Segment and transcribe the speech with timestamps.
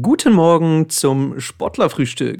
[0.00, 2.38] Guten Morgen zum Sportlerfrühstück.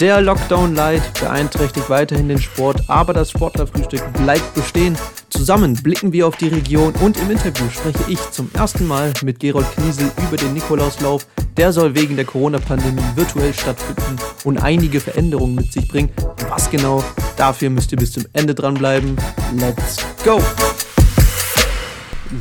[0.00, 4.96] Der Lockdown Light beeinträchtigt weiterhin den Sport, aber das Sportlerfrühstück bleibt bestehen.
[5.28, 9.38] Zusammen blicken wir auf die Region und im Interview spreche ich zum ersten Mal mit
[9.38, 11.26] Gerold Kniesel über den Nikolauslauf.
[11.56, 16.10] Der soll wegen der Corona-Pandemie virtuell stattfinden und einige Veränderungen mit sich bringen.
[16.48, 17.04] Was genau?
[17.36, 19.16] Dafür müsst ihr bis zum Ende dranbleiben.
[19.54, 20.40] Let's go!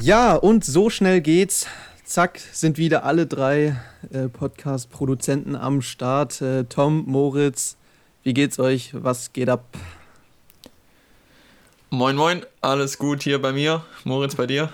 [0.01, 1.67] Ja, und so schnell geht's.
[2.05, 3.75] Zack, sind wieder alle drei
[4.13, 6.39] äh, Podcast-Produzenten am Start.
[6.39, 7.77] Äh, Tom, Moritz,
[8.21, 8.91] wie geht's euch?
[8.93, 9.65] Was geht ab?
[11.89, 13.83] Moin, moin, alles gut hier bei mir.
[14.03, 14.71] Moritz, bei dir?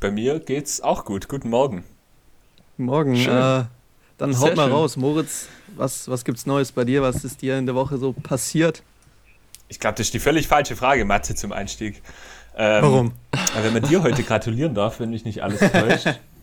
[0.00, 1.28] Bei mir geht's auch gut.
[1.28, 1.82] Guten Morgen.
[2.76, 3.14] Morgen.
[3.14, 3.64] Äh,
[4.18, 4.72] dann haut Sehr mal schön.
[4.74, 4.96] raus.
[4.98, 7.00] Moritz, was, was gibt's Neues bei dir?
[7.00, 8.82] Was ist dir in der Woche so passiert?
[9.68, 12.02] Ich glaube, das ist die völlig falsche Frage, Matze, zum Einstieg.
[12.54, 13.12] Ähm, Warum?
[13.62, 16.20] Wenn man dir heute gratulieren darf, wenn mich nicht alles täuscht.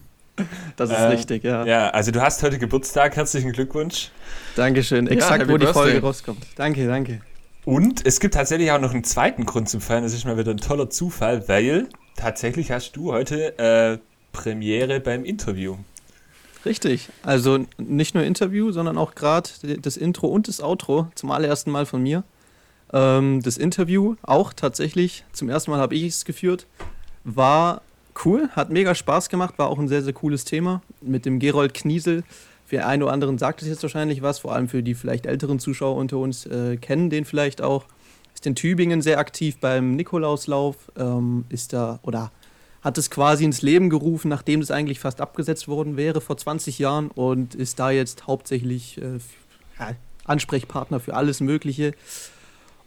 [0.75, 1.65] Das ist äh, richtig, ja.
[1.65, 4.11] Ja, also du hast heute Geburtstag, herzlichen Glückwunsch.
[4.55, 6.45] Dankeschön, exakt ja, wo die Folge rauskommt.
[6.55, 7.21] Danke, danke.
[7.65, 10.51] Und es gibt tatsächlich auch noch einen zweiten Grund zum Feiern, das ist mal wieder
[10.51, 13.97] ein toller Zufall, weil tatsächlich hast du heute äh,
[14.31, 15.77] Premiere beim Interview.
[16.65, 19.49] Richtig, also nicht nur Interview, sondern auch gerade
[19.81, 22.23] das Intro und das Outro zum allerersten Mal von mir.
[22.93, 26.67] Ähm, das Interview auch tatsächlich, zum ersten Mal habe ich es geführt,
[27.23, 27.81] war
[28.25, 31.73] cool, hat mega Spaß gemacht, war auch ein sehr, sehr cooles Thema mit dem Gerold
[31.73, 32.23] Kniesel.
[32.65, 35.59] Für einen oder anderen sagt es jetzt wahrscheinlich was, vor allem für die vielleicht älteren
[35.59, 37.85] Zuschauer unter uns äh, kennen den vielleicht auch.
[38.33, 42.31] Ist in Tübingen sehr aktiv beim Nikolauslauf, ähm, ist da oder
[42.81, 46.79] hat es quasi ins Leben gerufen, nachdem es eigentlich fast abgesetzt worden wäre vor 20
[46.79, 49.19] Jahren und ist da jetzt hauptsächlich äh,
[50.25, 51.93] Ansprechpartner für alles Mögliche.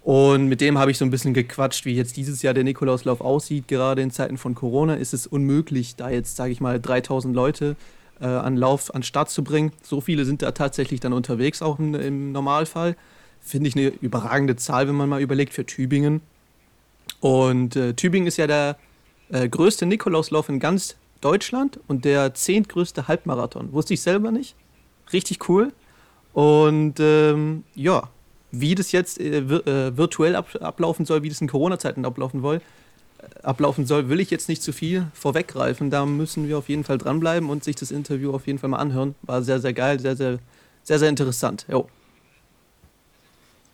[0.04, 3.22] Und mit dem habe ich so ein bisschen gequatscht, wie jetzt dieses Jahr der Nikolauslauf
[3.22, 3.68] aussieht.
[3.68, 7.74] Gerade in Zeiten von Corona ist es unmöglich, da jetzt, sage ich mal, 3000 Leute
[8.20, 9.72] äh, an Lauf an Start zu bringen.
[9.82, 12.96] So viele sind da tatsächlich dann unterwegs, auch im, im Normalfall.
[13.40, 16.20] Finde ich eine überragende Zahl, wenn man mal überlegt, für Tübingen.
[17.20, 18.76] Und äh, Tübingen ist ja der
[19.30, 23.72] äh, größte Nikolauslauf in ganz Deutschland und der zehntgrößte Halbmarathon.
[23.72, 24.54] Wusste ich selber nicht.
[25.14, 25.72] Richtig cool.
[26.34, 28.10] Und ähm, ja,
[28.60, 32.60] wie das jetzt äh, äh, virtuell ab ablaufen soll, wie das in Corona-Zeiten ablaufen, soll,
[33.18, 35.90] äh, ablaufen soll, will ich jetzt nicht zu viel vorweggreifen.
[35.90, 38.78] Da müssen wir auf jeden Fall dranbleiben und sich das Interview auf jeden Fall mal
[38.78, 39.14] anhören.
[39.22, 40.38] War sehr, sehr geil, sehr, sehr,
[40.82, 41.66] sehr, sehr interessant.
[41.68, 41.88] Jo.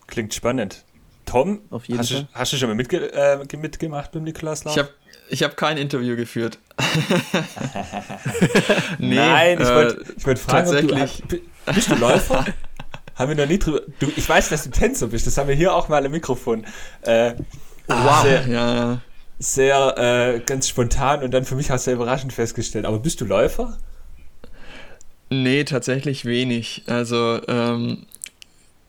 [0.07, 0.85] Klingt spannend.
[1.27, 2.23] Tom, auf jeden hast, Fall.
[2.23, 4.89] Du, hast du schon mal mitge äh, mitgemacht beim Nikolaus Ich habe
[5.29, 6.59] ich hab kein Interview geführt.
[8.99, 11.23] nee, Nein, ich wollte äh, wollt fragen, tatsächlich.
[11.29, 11.37] Du,
[11.73, 12.45] bist du Läufer?
[13.21, 13.83] haben wir noch nie drüber.
[13.99, 16.65] Du, ich weiß, dass du Tänzer bist, das haben wir hier auch mal im Mikrofon.
[17.03, 17.35] Äh,
[17.87, 18.23] wow.
[18.23, 19.01] Sehr, ja,
[19.39, 22.87] sehr äh, ganz spontan und dann für mich hast du überraschend festgestellt.
[22.87, 23.79] Aber bist du Läufer?
[25.29, 26.83] Nee, tatsächlich wenig.
[26.87, 28.07] Also ähm,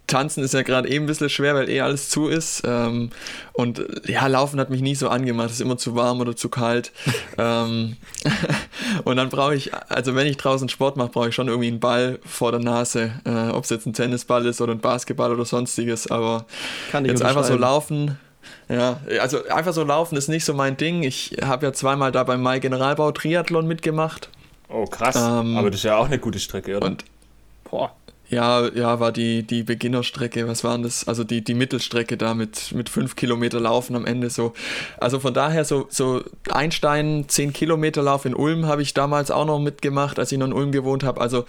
[0.08, 2.63] Tanzen ist ja gerade eben ein bisschen schwer, weil eh alles zu ist.
[2.66, 3.12] Ähm,
[3.53, 5.48] und ja, Laufen hat mich nie so angemacht.
[5.48, 6.92] Es ist immer zu warm oder zu kalt.
[7.38, 7.98] ähm,
[9.03, 11.79] und dann brauche ich, also wenn ich draußen Sport mache, brauche ich schon irgendwie einen
[11.79, 13.12] Ball vor der Nase.
[13.25, 16.09] Äh, Ob es jetzt ein Tennisball ist oder ein Basketball oder sonstiges.
[16.09, 16.45] Aber
[17.03, 18.17] jetzt einfach so laufen.
[18.69, 21.03] Ja, also einfach so laufen ist nicht so mein Ding.
[21.03, 24.29] Ich habe ja zweimal da beim Mai Generalbau Triathlon mitgemacht.
[24.69, 25.16] Oh, krass.
[25.16, 26.88] Ähm, Aber das ist ja auch eine gute Strecke, oder?
[26.88, 27.03] Und,
[27.69, 27.94] boah,
[28.31, 31.06] ja, ja, war die, die Beginnerstrecke, was waren das?
[31.08, 34.53] Also die, die Mittelstrecke da mit, mit fünf Kilometer Laufen am Ende so.
[34.97, 39.46] Also von daher so, so Einstein, zehn Kilometer Lauf in Ulm habe ich damals auch
[39.46, 41.19] noch mitgemacht, als ich noch in Ulm gewohnt habe.
[41.19, 41.46] Also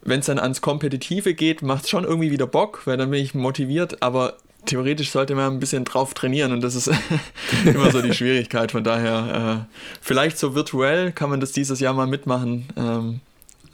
[0.00, 3.22] wenn es dann ans Kompetitive geht, macht es schon irgendwie wieder Bock, weil dann bin
[3.22, 6.90] ich motiviert, aber theoretisch sollte man ein bisschen drauf trainieren und das ist
[7.66, 8.72] immer so die Schwierigkeit.
[8.72, 13.20] Von daher, äh, vielleicht so virtuell kann man das dieses Jahr mal mitmachen, ähm,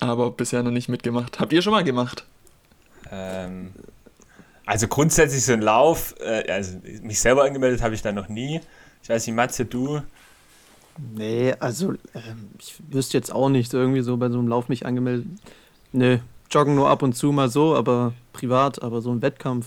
[0.00, 1.38] aber bisher noch nicht mitgemacht.
[1.38, 2.25] Habt ihr schon mal gemacht?
[3.10, 3.72] Ähm,
[4.66, 8.60] also grundsätzlich so ein Lauf, äh, also mich selber angemeldet habe ich da noch nie.
[9.03, 10.03] Ich weiß nicht, Matze, du?
[11.15, 12.20] Nee, also äh,
[12.59, 15.26] ich wüsste jetzt auch nicht irgendwie so bei so einem Lauf mich angemeldet.
[15.93, 16.20] Nee,
[16.50, 19.67] joggen nur ab und zu mal so, aber privat, aber so ein Wettkampf.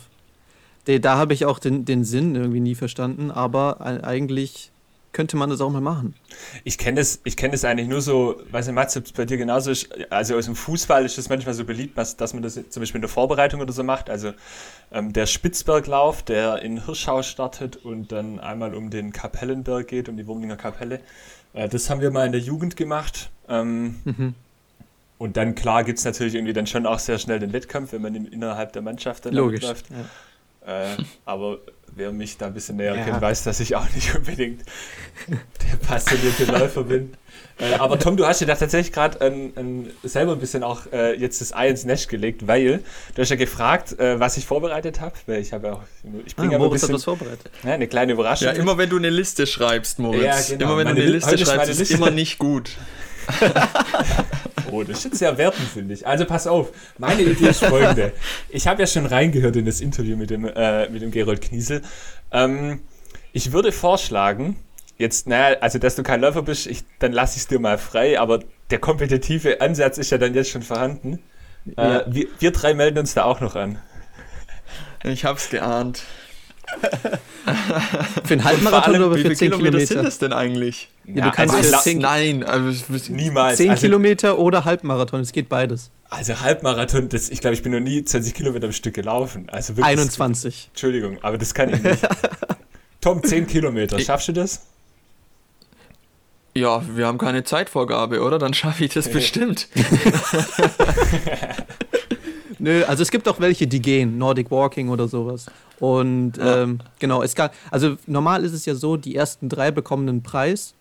[0.86, 4.73] Da habe ich auch den, den Sinn irgendwie nie verstanden, aber eigentlich
[5.14, 6.16] könnte man das auch mal machen.
[6.64, 9.38] Ich kenne das, kenn das eigentlich nur so, weiß nicht, Mats, ob es bei dir
[9.38, 9.90] genauso ist.
[10.12, 12.98] Also aus dem Fußball ist das manchmal so beliebt, dass, dass man das zum Beispiel
[12.98, 14.10] in der Vorbereitung oder so macht.
[14.10, 14.34] Also
[14.92, 20.18] ähm, der Spitzberglauf, der in Hirschau startet und dann einmal um den Kapellenberg geht, um
[20.18, 21.00] die Wurmlinger Kapelle.
[21.54, 23.30] Äh, das haben wir mal in der Jugend gemacht.
[23.48, 24.36] Ähm, mhm.
[25.20, 28.02] Und dann, klar, gibt es natürlich irgendwie dann schon auch sehr schnell den Wettkampf, wenn
[28.02, 29.86] man innerhalb der Mannschaft dann Logisch, läuft.
[29.90, 30.86] Ja.
[30.86, 31.60] Äh, aber
[31.96, 33.04] wer mich da ein bisschen näher ja.
[33.04, 34.64] kennt, weiß, dass ich auch nicht unbedingt
[35.28, 37.14] der passionierte Läufer bin.
[37.60, 39.18] Äh, aber Tom, du hast dir da tatsächlich gerade
[40.04, 42.84] selber ein bisschen auch äh, jetzt das Ei ins Nest gelegt, weil
[43.16, 45.16] du hast ja gefragt, äh, was ich vorbereitet habe.
[45.38, 45.84] Ich habe ja auch,
[46.26, 47.52] ich bringe ah, ja ein bisschen, hat was vorbereitet.
[47.64, 48.48] Ja, eine kleine Überraschung.
[48.48, 50.50] Ja, immer wenn du eine Liste schreibst, Moritz.
[50.50, 50.66] Ja, genau.
[50.66, 51.94] Immer wenn meine du eine Liste schreibst, ist Liste.
[51.96, 52.72] immer nicht gut.
[54.72, 56.06] oh, das ist jetzt sehr wertend, finde ich.
[56.06, 58.14] Also pass auf, meine Idee ist folgende.
[58.50, 61.82] Ich habe ja schon reingehört in das Interview mit dem, äh, mit dem Gerold Kniesel.
[62.32, 62.82] Ähm,
[63.32, 64.58] ich würde vorschlagen,
[64.98, 67.78] jetzt, naja, also dass du kein Läufer bist, ich, dann lasse ich es dir mal
[67.78, 68.40] frei, aber
[68.70, 71.20] der kompetitive Ansatz ist ja dann jetzt schon vorhanden.
[71.78, 72.04] Äh, ja.
[72.08, 73.80] Wir, wir drei melden uns da auch noch an.
[75.04, 76.04] Ich hab's geahnt.
[78.24, 80.90] für einen Halbmarathon oder für 10 Kilometer, Kilometer sind das denn eigentlich?
[81.06, 82.74] Ja, du kannst also 10, nein, also
[83.10, 83.58] niemals.
[83.58, 85.92] 10 also, Kilometer oder Halbmarathon, es geht beides.
[86.10, 89.48] Also Halbmarathon, das, ich glaube, ich bin noch nie 20 Kilometer am Stück gelaufen.
[89.52, 90.70] Also wirklich, 21.
[90.72, 92.08] Entschuldigung, aber das kann ich nicht.
[93.02, 94.68] Tom, 10 Kilometer, schaffst du das?
[96.56, 98.38] Ja, wir haben keine Zeitvorgabe, oder?
[98.38, 99.68] Dann schaffe ich das bestimmt.
[102.64, 105.48] Nö, also es gibt auch welche, die gehen, Nordic Walking oder sowas.
[105.82, 106.62] Und ja.
[106.64, 110.24] ähm, genau, es kann, also normal ist es ja so, die ersten drei bekommen einen
[110.24, 110.74] Preis,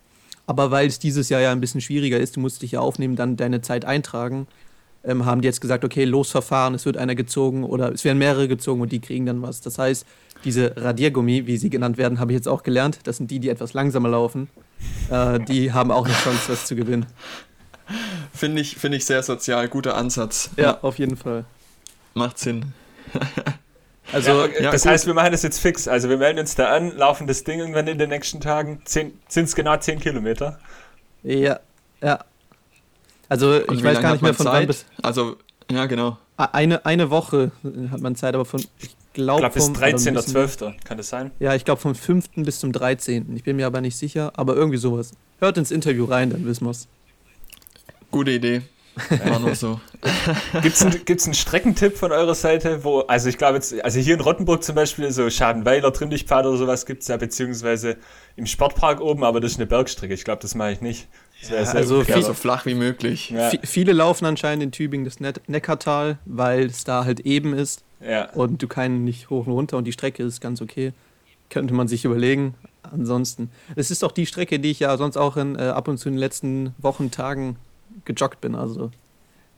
[0.47, 3.17] aber weil es dieses Jahr ja ein bisschen schwieriger ist, du musst dich ja aufnehmen,
[3.17, 4.47] dann deine Zeit eintragen,
[5.03, 8.47] ähm, haben die jetzt gesagt, okay, Losverfahren, es wird einer gezogen oder es werden mehrere
[8.47, 9.61] gezogen und die kriegen dann was.
[9.61, 10.07] Das heißt,
[10.45, 13.49] diese Radiergummi, wie sie genannt werden, habe ich jetzt auch gelernt, das sind die, die
[13.49, 14.49] etwas langsamer laufen.
[15.11, 17.07] Äh, die haben auch eine Chance, was zu gewinnen.
[18.33, 20.51] Finde ich, find ich sehr sozial, guter Ansatz.
[20.57, 21.45] Ja, auf jeden Fall.
[22.15, 22.73] Macht Sinn.
[24.13, 24.91] Also, ja, das gut.
[24.91, 25.89] heißt, wir machen das jetzt fix.
[25.89, 28.83] Also, wir melden uns da an, laufen das Ding irgendwann in den nächsten Tagen.
[28.85, 30.59] Sind es genau 10 Kilometer?
[31.23, 31.61] Ja,
[32.03, 32.23] ja.
[33.29, 34.85] Also, Und ich weiß gar nicht mehr von wann bis.
[35.03, 35.37] Also,
[35.71, 36.19] ja, genau.
[36.37, 37.53] Eine, eine Woche
[37.91, 39.41] hat man Zeit, aber von, ich glaube.
[39.41, 40.75] Glaub, bis 13.12.
[40.85, 41.31] Kann das sein?
[41.39, 42.31] Ja, ich glaube vom 5.
[42.37, 43.35] bis zum 13.
[43.37, 45.13] Ich bin mir aber nicht sicher, aber irgendwie sowas.
[45.39, 46.89] Hört ins Interview rein, dann wissen wir es.
[48.11, 48.63] Gute Idee.
[49.25, 49.81] War nur so.
[50.63, 54.15] Gibt es einen, einen Streckentipp von eurer Seite, wo, also ich glaube jetzt, also hier
[54.15, 57.97] in Rottenburg zum Beispiel, so Schadenweiler, Trindichpfad oder sowas gibt es ja, beziehungsweise
[58.37, 60.13] im Sportpark oben, aber das ist eine Bergstrecke.
[60.13, 61.09] Ich glaube, das mache ich nicht.
[61.49, 63.31] Ja, also viel, so flach wie möglich.
[63.31, 63.51] Ja.
[63.63, 68.31] Viele laufen anscheinend in Tübingen das ne Neckartal, weil es da halt eben ist ja.
[68.33, 70.93] und du keinen nicht hoch und runter und die Strecke ist ganz okay.
[71.51, 72.55] Könnte man sich überlegen.
[72.83, 75.99] Ansonsten, es ist auch die Strecke, die ich ja sonst auch in, äh, ab und
[75.99, 77.57] zu in den letzten Wochen, Tagen
[78.05, 78.55] gejoggt bin.
[78.55, 78.91] Also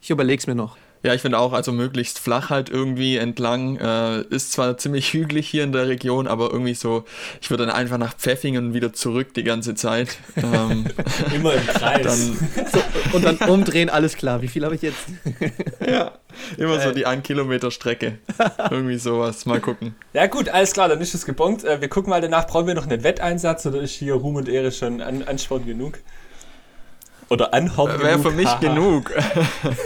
[0.01, 0.77] ich überlege es mir noch.
[1.05, 3.77] Ja, ich finde auch, also möglichst flach halt irgendwie entlang.
[3.77, 7.05] Äh, ist zwar ziemlich hügelig hier in der Region, aber irgendwie so,
[7.41, 10.17] ich würde dann einfach nach Pfeffingen wieder zurück die ganze Zeit.
[10.35, 10.85] Ähm,
[11.35, 12.01] Immer im Kreis.
[12.03, 14.41] Dann, so, und dann umdrehen, alles klar.
[14.41, 15.05] Wie viel habe ich jetzt?
[15.87, 16.13] ja,
[16.57, 18.17] immer so die 1 Kilometer Strecke.
[18.71, 19.45] irgendwie sowas.
[19.45, 19.93] Mal gucken.
[20.13, 21.63] Ja, gut, alles klar, dann ist es gebongt.
[21.63, 24.49] Äh, wir gucken mal danach, brauchen wir noch einen Wetteinsatz oder ist hier Ruhm und
[24.49, 25.99] Ehre schon an Ansporn genug?
[27.29, 29.11] Oder Anhorn Wäre für mich genug.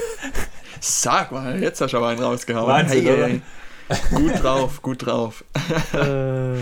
[0.80, 2.68] Sag mal, jetzt hast du aber einen rausgehauen.
[2.68, 3.42] Wahnsinn, hey,
[3.90, 3.98] hey.
[4.16, 5.44] Gut drauf, gut drauf.
[5.94, 6.60] Äh.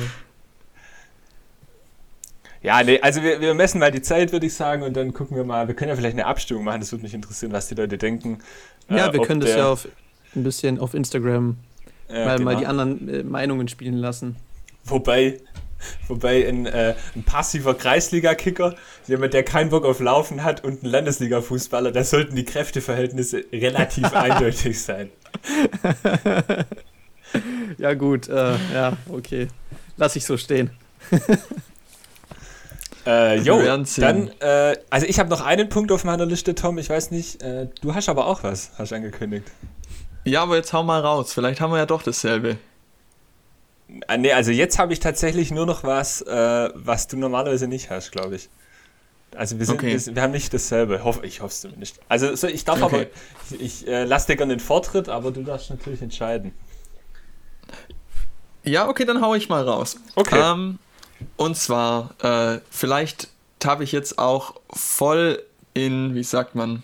[2.61, 5.37] Ja, nee, also wir, wir messen mal die Zeit, würde ich sagen, und dann gucken
[5.37, 7.75] wir mal, wir können ja vielleicht eine Abstimmung machen, das würde mich interessieren, was die
[7.75, 8.39] Leute denken.
[8.89, 9.87] Ja, äh, wir können das ja auf,
[10.35, 11.57] ein bisschen auf Instagram
[12.09, 12.51] ja, mal, genau.
[12.51, 14.35] mal die anderen äh, Meinungen spielen lassen.
[14.83, 15.39] Wobei,
[16.07, 18.75] Wobei ein, äh, ein passiver Kreisliga-Kicker,
[19.07, 24.13] jemand, der keinen Bock auf Laufen hat und ein Landesliga-Fußballer, da sollten die Kräfteverhältnisse relativ
[24.13, 25.09] eindeutig sein.
[27.77, 29.47] ja, gut, äh, ja, okay.
[29.97, 30.71] Lass ich so stehen.
[33.05, 33.61] äh, jo,
[33.97, 37.41] dann, äh, also ich habe noch einen Punkt auf meiner Liste, Tom, ich weiß nicht,
[37.41, 39.45] äh, du hast aber auch was, hast angekündigt.
[40.23, 42.57] Ja, aber jetzt hau mal raus, vielleicht haben wir ja doch dasselbe.
[44.07, 47.89] Ah, nee, also jetzt habe ich tatsächlich nur noch was, äh, was du normalerweise nicht
[47.89, 48.49] hast, glaube ich.
[49.35, 49.93] Also wir, sind, okay.
[49.93, 51.03] wir, wir, haben nicht dasselbe.
[51.03, 51.99] Hoff, ich hoffe es zumindest.
[52.09, 52.95] Also so, ich darf okay.
[52.95, 56.53] aber, ich, ich äh, lasse dir gerne den Vortritt, aber du darfst natürlich entscheiden.
[58.63, 59.97] Ja, okay, dann hau ich mal raus.
[60.15, 60.39] Okay.
[60.41, 60.79] Ähm,
[61.37, 63.29] und zwar, äh, vielleicht
[63.63, 66.83] habe ich jetzt auch voll in, wie sagt man,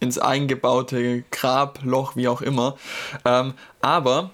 [0.00, 2.76] ins eingebaute Grabloch, wie auch immer.
[3.24, 4.30] Ähm, aber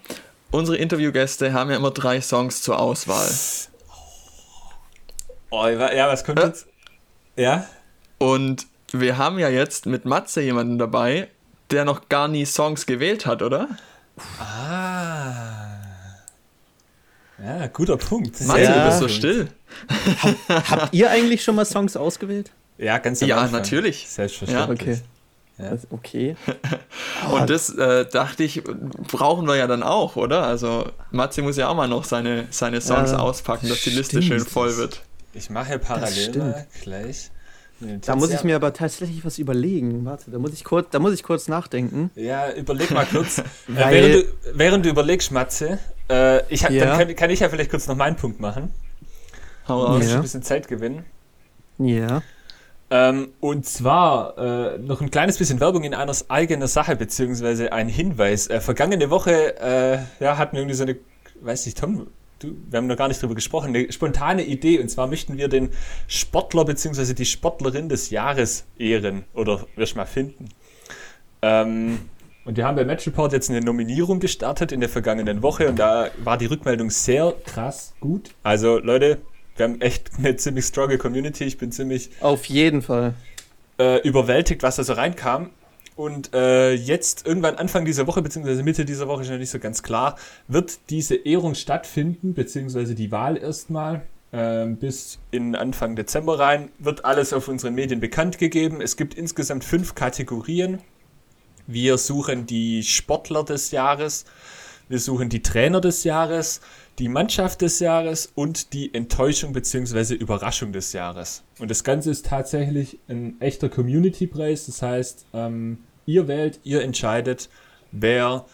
[0.50, 3.28] unsere Interviewgäste haben ja immer drei Songs zur Auswahl.
[5.50, 6.66] Oh, ja, was könnte jetzt?
[7.36, 7.66] Ja?
[8.18, 11.28] Und wir haben ja jetzt mit Matze jemanden dabei,
[11.70, 13.68] der noch gar nie Songs gewählt hat, oder?
[14.38, 15.66] Ah.
[17.42, 18.40] Ja, guter Punkt.
[18.42, 18.78] Matze, ja.
[18.80, 19.48] du bist so still.
[20.48, 22.50] Habt ihr eigentlich schon mal Songs ausgewählt?
[22.76, 23.60] Ja, ganz am Ja, Anfang.
[23.60, 24.08] natürlich.
[24.08, 24.80] Selbstverständlich.
[24.86, 25.02] Ja, okay.
[25.62, 25.76] Ja.
[25.90, 26.36] Okay.
[27.32, 30.42] Und das äh, dachte ich, brauchen wir ja dann auch, oder?
[30.44, 34.22] Also Matze muss ja auch mal noch seine, seine Songs Ja, auspacken, dass die Liste
[34.22, 34.40] stimmt.
[34.42, 35.02] schön voll wird.
[35.34, 36.36] Ich mache parallel stimmt.
[36.38, 37.30] mal gleich.
[38.02, 40.04] Da muss ich mir aber tatsächlich was überlegen.
[40.04, 42.10] Warte, da muss ich kurz, da muss ich kurz nachdenken.
[42.14, 43.38] Ja, überleg mal kurz.
[43.38, 44.24] äh, Weil- während, du,
[44.54, 45.78] während du überlegst, Matze,
[46.10, 46.68] äh, ich, Ja.
[46.84, 48.70] dann kann, kann ich ja vielleicht kurz noch meinen Punkt machen.
[49.66, 49.92] Hau Ja.
[49.94, 51.04] Muss ich ein bisschen Zeit gewinnen.
[51.78, 52.22] Ja.
[52.92, 57.88] Ähm, und zwar äh, noch ein kleines bisschen Werbung in einer eigener Sache, beziehungsweise ein
[57.88, 58.48] Hinweis.
[58.48, 60.96] Äh, vergangene Woche äh, ja, hatten wir irgendwie so eine,
[61.40, 62.08] weiß nicht, Tom,
[62.40, 64.80] du, wir haben noch gar nicht drüber gesprochen, eine spontane Idee.
[64.80, 65.70] Und zwar möchten wir den
[66.08, 70.48] Sportler beziehungsweise die Sportlerin des Jahres ehren oder wirst mal finden.
[71.42, 72.00] Ähm,
[72.44, 75.78] und wir haben bei Match Report jetzt eine Nominierung gestartet in der vergangenen Woche und
[75.78, 78.30] da war die Rückmeldung sehr krass gut.
[78.42, 79.18] Also Leute,
[79.60, 81.44] wir haben echt eine ziemlich struggle Community.
[81.44, 83.12] Ich bin ziemlich Auf jeden Fall.
[83.78, 85.50] äh, überwältigt, was da so reinkam.
[85.96, 89.58] Und äh, jetzt, irgendwann Anfang dieser Woche, beziehungsweise Mitte dieser Woche, ist noch nicht so
[89.58, 90.16] ganz klar,
[90.48, 94.00] wird diese Ehrung stattfinden, beziehungsweise die Wahl erstmal.
[94.32, 98.80] Ähm, bis in Anfang Dezember rein wird alles auf unseren Medien bekannt gegeben.
[98.80, 100.78] Es gibt insgesamt fünf Kategorien.
[101.66, 104.24] Wir suchen die Sportler des Jahres,
[104.90, 106.60] wir suchen die Trainer des Jahres,
[106.98, 110.14] die Mannschaft des Jahres und die Enttäuschung bzw.
[110.14, 111.44] Überraschung des Jahres.
[111.60, 114.66] Und das Ganze ist tatsächlich ein echter Community-Preis.
[114.66, 117.48] Das heißt, ähm, ihr wählt, ihr entscheidet,
[117.92, 118.46] wer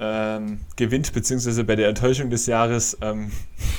[0.00, 3.30] ähm, gewinnt, beziehungsweise bei der Enttäuschung des Jahres, ähm,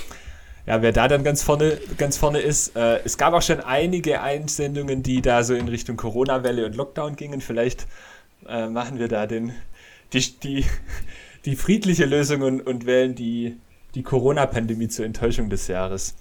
[0.65, 2.77] ja, wer da dann ganz vorne, ganz vorne ist.
[2.77, 7.17] Äh, es gab auch schon einige Einsendungen, die da so in Richtung Corona-Welle und Lockdown
[7.17, 7.41] gingen.
[7.41, 7.85] Vielleicht
[8.47, 9.51] äh, machen wir da den,
[10.13, 10.65] die, die,
[11.45, 13.57] die friedliche Lösung und, und wählen die,
[13.93, 16.15] die Corona-Pandemie zur Enttäuschung des Jahres.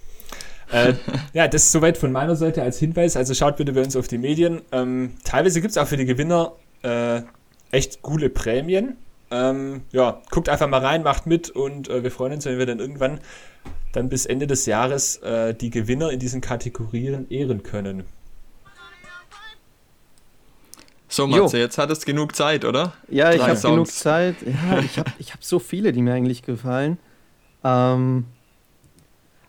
[0.71, 0.95] Äh,
[1.33, 3.17] ja, das ist soweit von meiner Seite als Hinweis.
[3.17, 4.63] Also schaut bitte bei uns auf die Medien.
[4.73, 6.53] Ähm, teilweise gibt es auch für die Gewinner
[6.83, 7.23] äh,
[7.71, 8.97] echt coole Prämien.
[9.31, 12.67] Ähm, ja, guckt einfach mal rein, macht mit und äh, wir freuen uns, wenn wir
[12.67, 13.21] dann irgendwann
[13.93, 18.05] dann bis Ende des Jahres äh, die Gewinner in diesen Kategorien ehren können.
[21.15, 21.45] So, Jo.
[21.45, 22.93] Matze, jetzt hattest genug Zeit, oder?
[23.09, 23.87] Ja, ich Drei habe genug.
[23.87, 24.35] Zeit.
[24.45, 26.99] Ja, ich habe ich hab so viele, die mir eigentlich gefallen.
[27.63, 28.25] Ähm,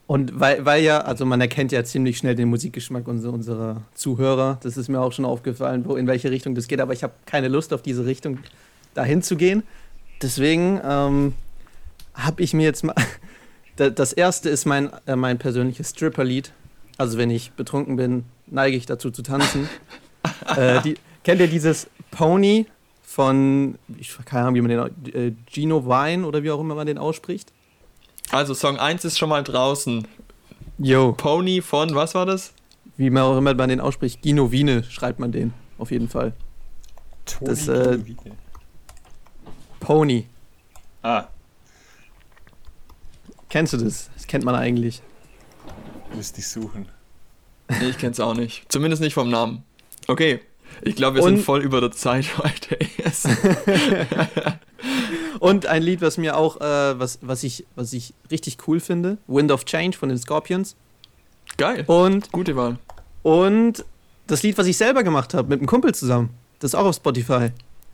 [0.07, 4.59] und weil, weil ja, also man erkennt ja ziemlich schnell den Musikgeschmack unserer, unserer Zuhörer.
[4.61, 6.79] Das ist mir auch schon aufgefallen, wo in welche Richtung das geht.
[6.79, 8.37] Aber ich habe keine Lust auf diese Richtung
[8.93, 9.63] dahin zu gehen.
[10.21, 11.33] Deswegen ähm,
[12.13, 12.95] habe ich mir jetzt mal.
[13.77, 16.53] Da- Das erste ist mein, äh, mein persönliches Stripper-Lied.
[16.97, 19.67] Also wenn ich betrunken bin, neige ich dazu zu tanzen.
[20.55, 20.95] äh, die,
[21.25, 22.67] kennt ihr dieses Pony
[23.01, 24.69] von, ich keine Ahnung, wie man
[25.03, 27.51] den, äh, Gino Vine oder wie auch immer man den ausspricht?
[28.31, 30.07] Also, Song 1 ist schon mal draußen.
[30.77, 31.13] Yo.
[31.13, 32.53] Pony von, was war das?
[32.97, 36.33] Wie man auch immer man den ausspricht, Gino Vine schreibt man den, auf jeden Fall.
[37.25, 37.99] Toni Das, äh.
[39.79, 40.27] Pony.
[41.03, 41.25] ah,
[43.49, 44.09] Kennst du das?
[44.15, 45.01] Das kennt man eigentlich.
[46.13, 46.89] müsste ich suchen.
[47.69, 48.69] Nee, ich kenn's auch nicht.
[48.71, 49.63] Zumindest nicht vom Namen.
[50.07, 50.41] Okay.
[50.81, 52.77] Ich glaube, wir Und- sind voll über der Zeit heute.
[52.97, 53.23] Yes.
[55.39, 59.17] Und ein Lied, was mir auch, äh, was, was, ich, was ich richtig cool finde,
[59.27, 60.75] Wind of Change von den Scorpions.
[61.57, 61.83] Geil.
[61.87, 62.77] Und, Gute Wahl.
[63.23, 63.85] und
[64.27, 66.29] das Lied, was ich selber gemacht habe, mit einem Kumpel zusammen.
[66.59, 67.49] Das ist auch auf Spotify.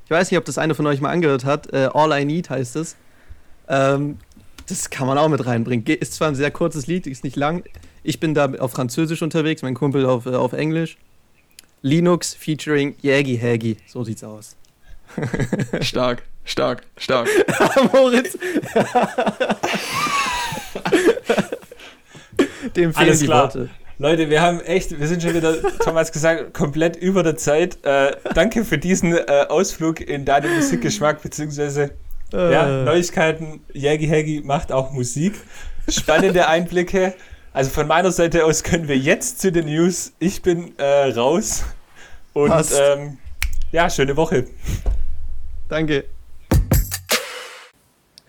[0.06, 1.72] Ich weiß nicht, ob das eine von euch mal angehört hat.
[1.74, 2.96] Äh, All I Need heißt es.
[3.68, 4.18] Ähm,
[4.68, 5.84] das kann man auch mit reinbringen.
[5.84, 7.64] Ge- Ist zwar ein sehr kurzes Lied, ist nicht lang.
[8.04, 10.98] Ich bin da auf Französisch unterwegs, mein Kumpel auf, äh, auf Englisch.
[11.82, 13.78] Linux featuring Yagi Hagi.
[13.88, 14.56] So sieht's aus.
[15.82, 17.28] Stark, stark, stark.
[17.94, 18.38] Moritz.
[22.76, 23.44] Dem fehlen Alles die klar.
[23.44, 23.70] Worte.
[23.98, 27.78] Leute, wir haben echt, wir sind schon wieder, Thomas gesagt, komplett über der Zeit.
[27.86, 31.92] Äh, danke für diesen äh, Ausflug in deinen Musikgeschmack, beziehungsweise
[32.32, 33.62] ja, Äh, Neuigkeiten.
[33.74, 35.34] Yagi Hagi macht auch Musik.
[35.90, 37.14] Spannende Einblicke.
[37.54, 40.14] Also von meiner Seite aus können wir jetzt zu den News.
[40.20, 41.64] Ich bin äh, raus.
[42.34, 43.18] Und ähm,
[43.72, 44.48] ja, schöne Woche.
[45.68, 46.06] danke.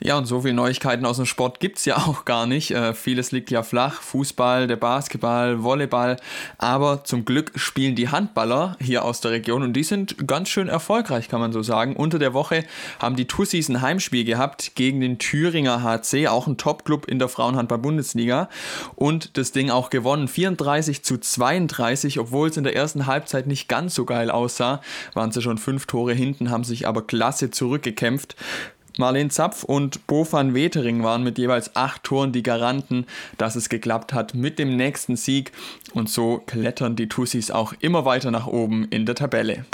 [0.05, 2.73] Ja, und so viele Neuigkeiten aus dem Sport gibt's ja auch gar nicht.
[2.73, 4.01] Äh, vieles liegt ja flach.
[4.03, 6.17] Fußball, der Basketball, Volleyball.
[6.59, 10.69] Aber zum Glück spielen die Handballer hier aus der Region und die sind ganz schön
[10.69, 11.95] erfolgreich, kann man so sagen.
[11.95, 12.65] Unter der Woche
[12.99, 17.29] haben die Tussis ein Heimspiel gehabt gegen den Thüringer HC, auch ein Top-Club in der
[17.29, 18.49] Frauenhandball-Bundesliga.
[18.97, 20.27] Und das Ding auch gewonnen.
[20.27, 24.81] 34 zu 32, obwohl es in der ersten Halbzeit nicht ganz so geil aussah,
[25.15, 28.35] waren sie schon fünf Tore hinten, haben sich aber klasse zurückgekämpft.
[28.99, 33.07] Marlene Zapf und Bo van Wetering waren mit jeweils acht Toren die Garanten,
[33.39, 35.53] dass es geklappt hat mit dem nächsten Sieg.
[35.95, 39.65] Und so klettern die Tussis auch immer weiter nach oben in der Tabelle.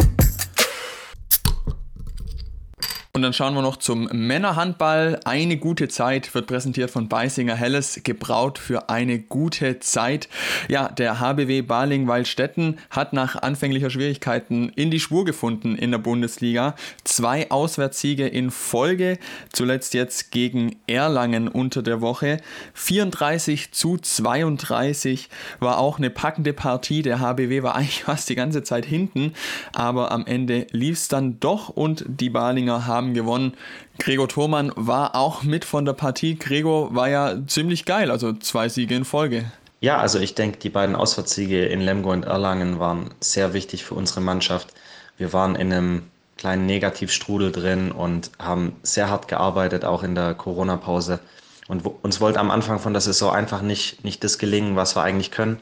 [3.18, 5.18] Und dann schauen wir noch zum Männerhandball.
[5.24, 10.28] Eine gute Zeit wird präsentiert von Beisinger Helles, gebraut für eine gute Zeit.
[10.68, 16.76] Ja, der HBW Baling-Waldstätten hat nach anfänglicher Schwierigkeiten in die Spur gefunden in der Bundesliga.
[17.02, 19.18] Zwei Auswärtssiege in Folge,
[19.52, 22.36] zuletzt jetzt gegen Erlangen unter der Woche.
[22.74, 27.02] 34 zu 32 war auch eine packende Partie.
[27.02, 29.32] Der HBW war eigentlich fast die ganze Zeit hinten,
[29.72, 33.54] aber am Ende lief es dann doch und die Balinger haben haben gewonnen.
[33.98, 36.36] Gregor Thormann war auch mit von der Partie.
[36.36, 39.50] Gregor war ja ziemlich geil, also zwei Siege in Folge.
[39.80, 43.94] Ja, also ich denke, die beiden Auswärtssiege in Lemgo und Erlangen waren sehr wichtig für
[43.94, 44.74] unsere Mannschaft.
[45.16, 46.02] Wir waren in einem
[46.36, 51.20] kleinen Negativstrudel drin und haben sehr hart gearbeitet, auch in der Corona-Pause.
[51.68, 55.02] Und uns wollte am Anfang von der Saison einfach nicht, nicht das gelingen, was wir
[55.02, 55.60] eigentlich können.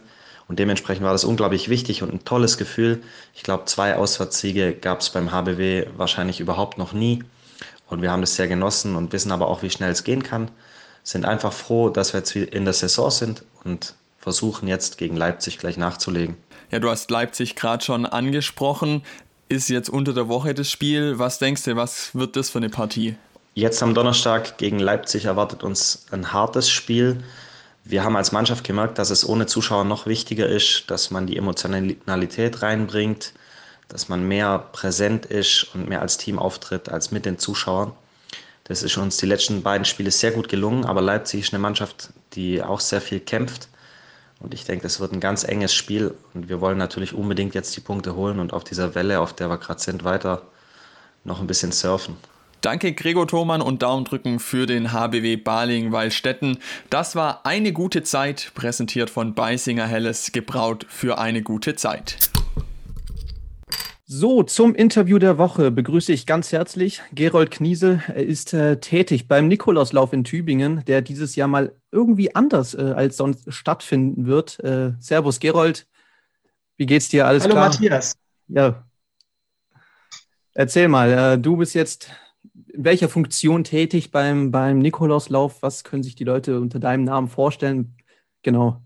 [0.48, 3.02] Und dementsprechend war das unglaublich wichtig und ein tolles Gefühl.
[3.34, 7.24] Ich glaube, zwei Auswärtssiege gab es beim HBW wahrscheinlich überhaupt noch nie.
[7.88, 10.50] Und wir haben das sehr genossen und wissen aber auch, wie schnell es gehen kann.
[11.02, 15.58] Sind einfach froh, dass wir jetzt in der Saison sind und versuchen jetzt gegen Leipzig
[15.58, 16.36] gleich nachzulegen.
[16.70, 19.02] Ja, du hast Leipzig gerade schon angesprochen.
[19.48, 21.20] Ist jetzt unter der Woche das Spiel.
[21.20, 23.14] Was denkst du, was wird das für eine Partie?
[23.54, 27.22] Jetzt am Donnerstag gegen Leipzig erwartet uns ein hartes Spiel.
[27.84, 31.36] Wir haben als Mannschaft gemerkt, dass es ohne Zuschauer noch wichtiger ist, dass man die
[31.36, 33.32] Emotionalität reinbringt,
[33.88, 37.92] dass man mehr präsent ist und mehr als Team auftritt als mit den Zuschauern.
[38.64, 42.10] Das ist uns die letzten beiden Spiele sehr gut gelungen, aber Leipzig ist eine Mannschaft,
[42.32, 43.68] die auch sehr viel kämpft.
[44.40, 47.76] Und ich denke, das wird ein ganz enges Spiel und wir wollen natürlich unbedingt jetzt
[47.76, 50.42] die Punkte holen und auf dieser Welle, auf der wir gerade sind, weiter
[51.24, 52.16] noch ein bisschen surfen.
[52.60, 56.58] Danke Gregor Thomann und Daumen drücken für den HBW Baling-Wallstätten.
[56.90, 62.18] Das war eine gute Zeit, präsentiert von Beisinger Helles, gebraut für eine gute Zeit.
[64.08, 68.00] So, zum Interview der Woche begrüße ich ganz herzlich Gerold Kniesel.
[68.06, 72.92] Er ist äh, tätig beim Nikolauslauf in Tübingen, der dieses Jahr mal irgendwie anders äh,
[72.94, 74.60] als sonst stattfinden wird.
[74.60, 75.88] Äh, servus, Gerold.
[76.76, 77.26] Wie geht's dir?
[77.26, 77.64] Alles Hallo, klar?
[77.64, 78.14] Hallo, Matthias.
[78.46, 78.86] Ja.
[80.54, 82.08] Erzähl mal, äh, du bist jetzt
[82.68, 85.62] in welcher Funktion tätig beim, beim Nikolauslauf?
[85.62, 87.96] Was können sich die Leute unter deinem Namen vorstellen?
[88.42, 88.85] Genau.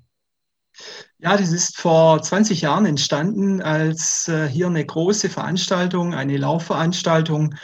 [1.18, 7.54] Ja, das ist vor 20 Jahren entstanden, als äh, hier eine große Veranstaltung, eine Laufveranstaltung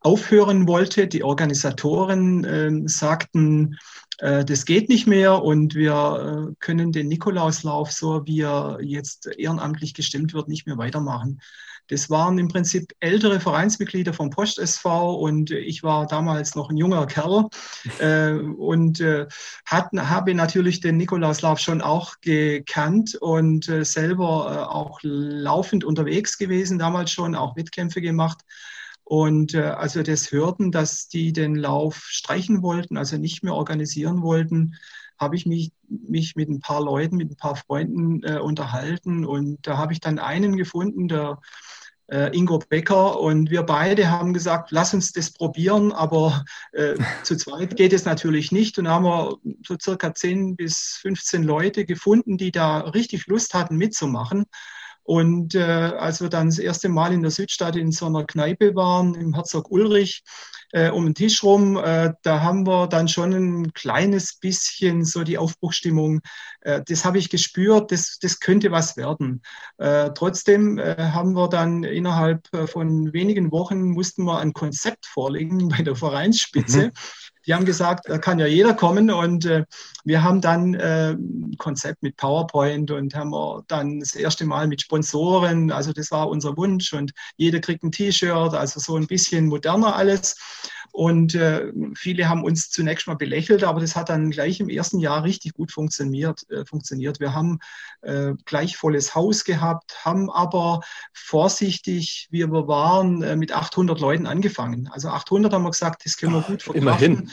[0.00, 1.08] aufhören wollte.
[1.08, 3.78] Die Organisatoren äh, sagten,
[4.18, 9.26] äh, das geht nicht mehr und wir äh, können den Nikolauslauf, so wie er jetzt
[9.26, 11.40] ehrenamtlich gestimmt wird, nicht mehr weitermachen.
[11.92, 16.78] Das waren im Prinzip ältere Vereinsmitglieder vom Post SV und ich war damals noch ein
[16.78, 17.48] junger Kerl
[17.98, 19.26] äh, und äh,
[19.66, 26.38] hatten, habe natürlich den Nikolauslauf schon auch gekannt und äh, selber äh, auch laufend unterwegs
[26.38, 28.38] gewesen, damals schon auch Wettkämpfe gemacht.
[29.04, 33.52] Und äh, als wir das hörten, dass die den Lauf streichen wollten, also nicht mehr
[33.52, 34.76] organisieren wollten,
[35.18, 39.26] habe ich mich, mich mit ein paar Leuten, mit ein paar Freunden äh, unterhalten.
[39.26, 41.38] Und da habe ich dann einen gefunden, der
[42.08, 47.76] Ingo Becker und wir beide haben gesagt, lass uns das probieren, aber äh, zu zweit
[47.76, 48.78] geht es natürlich nicht.
[48.78, 49.36] Und haben wir
[49.66, 54.44] so circa 10 bis 15 Leute gefunden, die da richtig Lust hatten mitzumachen.
[55.04, 58.74] Und äh, als wir dann das erste Mal in der Südstadt in so einer Kneipe
[58.74, 60.22] waren, im Herzog Ulrich,
[60.72, 65.22] äh, um den Tisch rum, äh, da haben wir dann schon ein kleines bisschen so
[65.22, 66.20] die Aufbruchstimmung,
[66.62, 69.42] äh, das habe ich gespürt, das, das könnte was werden.
[69.78, 75.06] Äh, trotzdem äh, haben wir dann innerhalb äh, von wenigen Wochen, mussten wir ein Konzept
[75.06, 76.86] vorlegen bei der Vereinsspitze.
[76.86, 76.92] Mhm
[77.46, 79.64] die haben gesagt, da kann ja jeder kommen und äh,
[80.04, 83.32] wir haben dann äh, ein Konzept mit PowerPoint und haben
[83.68, 87.92] dann das erste Mal mit Sponsoren, also das war unser Wunsch und jeder kriegt ein
[87.92, 90.36] T-Shirt, also so ein bisschen moderner alles.
[90.92, 95.00] Und äh, viele haben uns zunächst mal belächelt, aber das hat dann gleich im ersten
[95.00, 96.48] Jahr richtig gut funktioniert.
[96.50, 97.18] Äh, funktioniert.
[97.18, 97.58] Wir haben
[98.02, 100.80] äh, gleich volles Haus gehabt, haben aber
[101.14, 104.88] vorsichtig, wie wir waren, äh, mit 800 Leuten angefangen.
[104.92, 106.82] Also 800 haben wir gesagt, das können wir gut verkraften.
[106.82, 107.30] Immerhin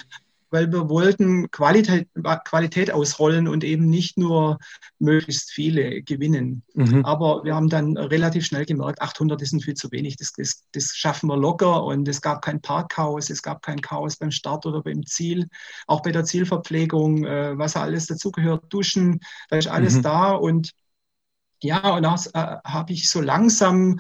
[0.52, 2.08] weil wir wollten Qualität,
[2.46, 4.60] Qualität ausrollen und eben nicht nur
[5.00, 6.64] möglichst viele gewinnen.
[6.74, 7.06] Mhm.
[7.06, 10.96] Aber wir haben dann relativ schnell gemerkt, 800 ist viel zu wenig, das, das, das
[10.96, 14.82] schaffen wir locker und es gab kein Parkchaos, es gab kein Chaos beim Start oder
[14.82, 15.48] beim Ziel,
[15.88, 20.02] auch bei der Zielverpflegung, äh, was alles dazugehört, Duschen, da ist alles mhm.
[20.04, 20.72] da und
[21.62, 24.00] ja, und das äh, habe ich so langsam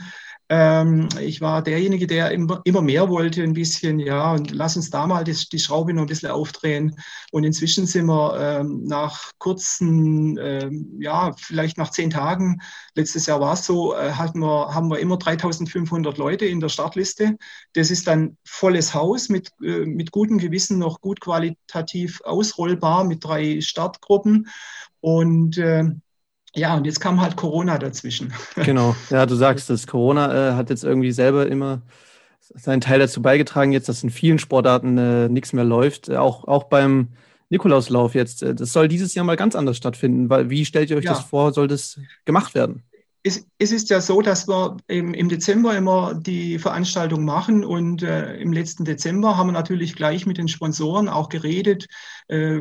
[0.52, 4.90] Ähm, ich war derjenige, der immer, immer mehr wollte, ein bisschen, ja, und lass uns
[4.90, 6.96] da mal die, die Schraube noch ein bisschen aufdrehen.
[7.32, 12.62] Und inzwischen sind wir ähm, nach kurzen, ähm, ja, vielleicht nach zehn Tagen,
[12.96, 16.70] letztes Jahr war es so, äh, hatten wir, haben wir immer 3500 Leute in der
[16.70, 17.38] Startliste.
[17.74, 23.24] Das ist dann volles Haus mit, äh, mit gutem Gewissen, noch gut qualitativ ausrollbar mit
[23.24, 24.48] drei Startgruppen.
[25.00, 25.84] Und äh,
[26.56, 28.34] ja, und jetzt kam halt Corona dazwischen.
[28.56, 29.88] Genau, ja, du sagst es.
[29.88, 31.82] Corona äh, hat jetzt irgendwie selber immer
[32.40, 36.10] seinen Teil dazu beigetragen, jetzt, dass in vielen Sportarten äh, nichts mehr läuft.
[36.12, 37.10] Auch, auch beim
[37.50, 38.42] Nikolauslauf jetzt.
[38.44, 40.30] Äh, das soll dieses Jahr mal ganz anders stattfinden.
[40.30, 41.14] Weil, wie stellt ihr euch ja.
[41.14, 41.54] das vor?
[41.54, 42.84] Soll das gemacht werden?
[43.24, 48.36] es, es, ist ja so, dass wir im, Dezember immer die Veranstaltung machen und äh,
[48.38, 51.88] im letzten Dezember haben wir natürlich gleich mit den Sponsoren auch geredet,
[52.30, 52.60] äh,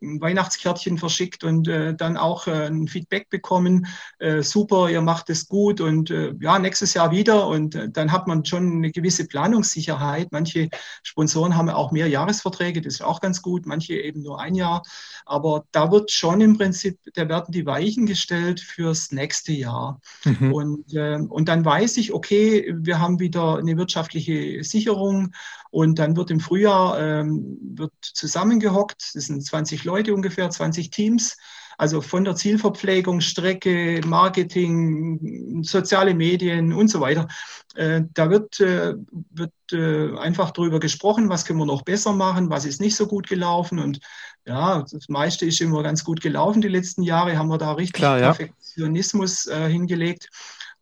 [0.00, 3.86] Weihnachtskärtchen verschickt und äh, dann auch äh, ein Feedback bekommen.
[4.18, 8.26] Äh, super, ihr macht es gut und äh, ja, nächstes Jahr wieder und dann hat
[8.26, 10.28] man schon eine gewisse Planungssicherheit.
[10.30, 10.68] Manche
[11.02, 14.82] Sponsoren haben auch mehr Jahresverträge, das ist auch ganz gut, manche eben nur ein Jahr.
[15.24, 19.98] Aber da wird schon im Prinzip, da werden die Weichen gestellt fürs nächste Jahr.
[20.24, 20.52] Mhm.
[20.52, 25.32] Und, äh, und dann weiß ich, okay, wir haben wieder eine wirtschaftliche Sicherung
[25.70, 31.36] und dann wird im Frühjahr ähm, wird zusammengehockt, das sind 20 Leute ungefähr, 20 Teams.
[31.78, 37.28] Also von der Zielverpflegung, Strecke, Marketing, soziale Medien und so weiter.
[37.76, 38.94] Äh, da wird, äh,
[39.30, 43.06] wird äh, einfach darüber gesprochen, was können wir noch besser machen, was ist nicht so
[43.06, 43.78] gut gelaufen.
[43.78, 44.00] Und
[44.44, 47.94] ja, das meiste ist immer ganz gut gelaufen die letzten Jahre, haben wir da richtig
[47.94, 48.18] Klar.
[48.18, 50.30] Perfektionismus hingelegt.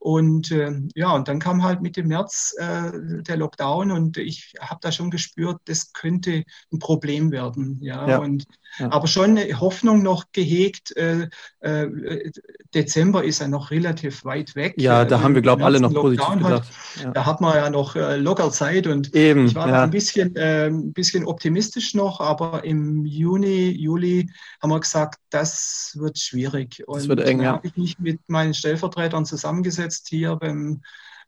[0.07, 2.93] Und äh, ja, und dann kam halt Mitte März äh,
[3.23, 7.81] der Lockdown und ich habe da schon gespürt, das könnte ein Problem werden.
[7.83, 8.19] Ja, ja.
[8.19, 8.45] und
[8.79, 8.93] ja.
[8.93, 10.97] aber schon eine Hoffnung noch gehegt.
[10.97, 12.31] Äh, äh
[12.73, 14.75] Dezember ist ja noch relativ weit weg.
[14.77, 16.69] Ja, da haben wir, glaube ich, alle noch positiv Lockdown gedacht.
[17.03, 17.11] Ja.
[17.11, 20.67] Da hat man ja noch äh, locker Zeit und Eben, ich war ein bisschen, äh,
[20.67, 24.31] ein bisschen optimistisch noch, aber im Juni, Juli
[24.63, 26.85] haben wir gesagt, das wird schwierig.
[26.87, 27.55] Und das wird eng, ja.
[27.55, 30.83] habe ich mich mit meinen Stellvertretern zusammengesetzt hingesetzt hier beim,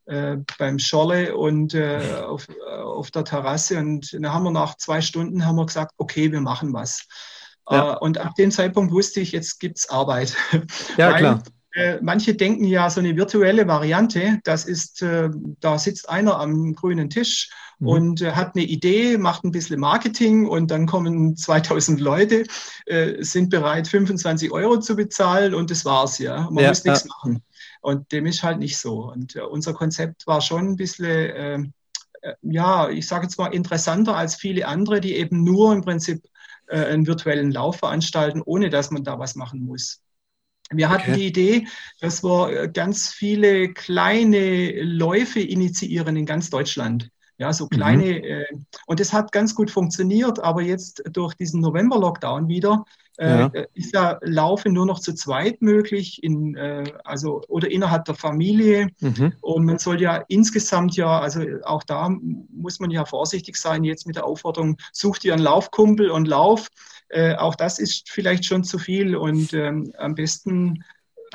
[0.05, 3.77] äh, beim Scholle und äh, auf, auf der Terrasse.
[3.77, 7.05] Und dann haben wir nach zwei Stunden haben wir gesagt, okay, wir machen was.
[7.69, 7.93] Ja.
[7.93, 10.35] Und ab dem Zeitpunkt wusste ich, jetzt gibt es Arbeit.
[10.97, 11.43] Ja, Weil, klar.
[12.01, 17.51] Manche denken ja, so eine virtuelle Variante, das ist, da sitzt einer am grünen Tisch
[17.77, 17.87] mhm.
[17.87, 22.43] und hat eine Idee, macht ein bisschen Marketing und dann kommen 2000 Leute,
[23.19, 26.49] sind bereit, 25 Euro zu bezahlen und das war's ja.
[26.49, 27.43] Man ja, muss nichts machen.
[27.81, 29.11] Und dem ist halt nicht so.
[29.11, 31.73] Und äh, unser Konzept war schon ein bisschen, ähm,
[32.21, 36.23] äh, ja, ich sage jetzt mal interessanter als viele andere, die eben nur im Prinzip
[36.67, 40.01] äh, einen virtuellen Lauf veranstalten, ohne dass man da was machen muss.
[40.71, 41.19] Wir hatten okay.
[41.19, 41.67] die Idee,
[41.99, 47.09] dass wir ganz viele kleine Läufe initiieren in ganz Deutschland.
[47.39, 47.69] Ja, so mhm.
[47.69, 48.23] kleine, mhm.
[48.23, 48.45] äh,
[48.85, 52.83] und das hat ganz gut funktioniert, aber jetzt durch diesen November-Lockdown wieder
[53.21, 53.47] ja.
[53.47, 58.15] Äh, ist ja Laufen nur noch zu zweit möglich, in, äh, also oder innerhalb der
[58.15, 58.89] Familie.
[59.01, 59.33] Mhm.
[59.41, 62.09] Und man soll ja insgesamt ja, also auch da
[62.49, 66.69] muss man ja vorsichtig sein, jetzt mit der Aufforderung, such dir einen Laufkumpel und lauf.
[67.09, 70.83] Äh, auch das ist vielleicht schon zu viel und ähm, am besten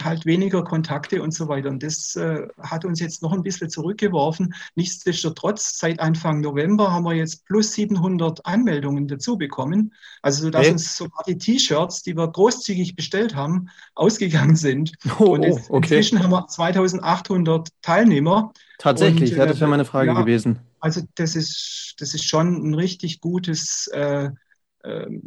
[0.02, 1.68] halt weniger Kontakte und so weiter.
[1.68, 4.54] Und das äh, hat uns jetzt noch ein bisschen zurückgeworfen.
[4.74, 9.92] Nichtsdestotrotz, seit Anfang November haben wir jetzt plus 700 Anmeldungen dazu bekommen.
[10.22, 10.72] Also, dass hey.
[10.72, 14.92] uns sogar die T-Shirts, die wir großzügig bestellt haben, ausgegangen sind.
[15.20, 15.96] Oh, und jetzt, okay.
[15.96, 18.52] inzwischen haben wir 2800 Teilnehmer.
[18.78, 20.58] Tatsächlich, und, äh, das wäre meine Frage ja, gewesen.
[20.80, 24.30] Also, das ist, das ist schon ein richtig gutes äh,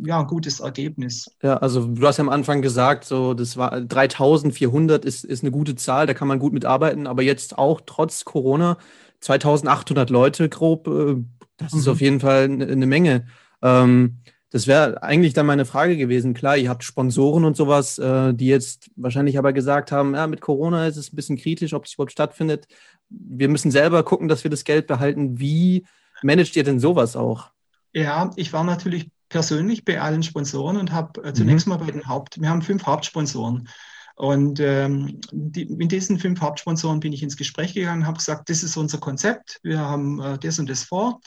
[0.03, 1.31] ja, ein gutes Ergebnis.
[1.41, 5.51] Ja, also du hast ja am Anfang gesagt, so das war 3400 ist, ist eine
[5.51, 8.77] gute Zahl, da kann man gut mitarbeiten, aber jetzt auch trotz Corona
[9.21, 11.15] 2800 Leute grob, äh,
[11.57, 11.79] das mhm.
[11.79, 13.25] ist auf jeden Fall eine, eine Menge.
[13.61, 16.33] Ähm, das wäre eigentlich dann meine Frage gewesen.
[16.33, 20.39] Klar, ihr habt Sponsoren und sowas, äh, die jetzt wahrscheinlich aber gesagt haben, ja, mit
[20.39, 22.67] Corona ist es ein bisschen kritisch, ob es überhaupt stattfindet.
[23.09, 25.39] Wir müssen selber gucken, dass wir das Geld behalten.
[25.39, 25.85] Wie
[26.21, 27.49] managt ihr denn sowas auch?
[27.93, 31.73] Ja, ich war natürlich persönlich bei allen Sponsoren und habe äh, zunächst mhm.
[31.73, 33.67] mal bei den Haupt, wir haben fünf Hauptsponsoren.
[34.15, 38.63] Und ähm, die, mit diesen fünf Hauptsponsoren bin ich ins Gespräch gegangen, habe gesagt, das
[38.63, 41.19] ist unser Konzept, wir haben äh, das und das vor.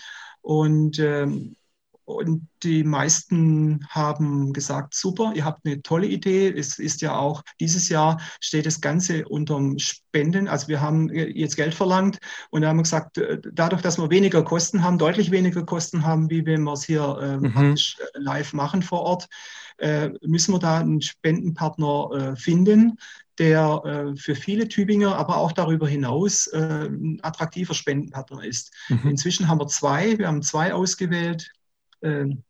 [0.42, 1.56] Und ähm,
[2.10, 6.48] und die meisten haben gesagt, super, ihr habt eine tolle Idee.
[6.48, 10.48] Es ist ja auch, dieses Jahr steht das Ganze unterm Spenden.
[10.48, 12.18] Also wir haben jetzt Geld verlangt
[12.50, 16.44] und haben gesagt, äh, dadurch, dass wir weniger Kosten haben, deutlich weniger Kosten haben, wie
[16.44, 17.76] wenn wir es hier äh, mhm.
[18.14, 19.28] live machen vor Ort,
[19.78, 22.98] äh, müssen wir da einen Spendenpartner äh, finden,
[23.38, 28.72] der äh, für viele Tübinger, aber auch darüber hinaus äh, ein attraktiver Spendenpartner ist.
[28.88, 29.10] Mhm.
[29.10, 31.50] Inzwischen haben wir zwei, wir haben zwei ausgewählt.
[32.02, 32.44] Ähm,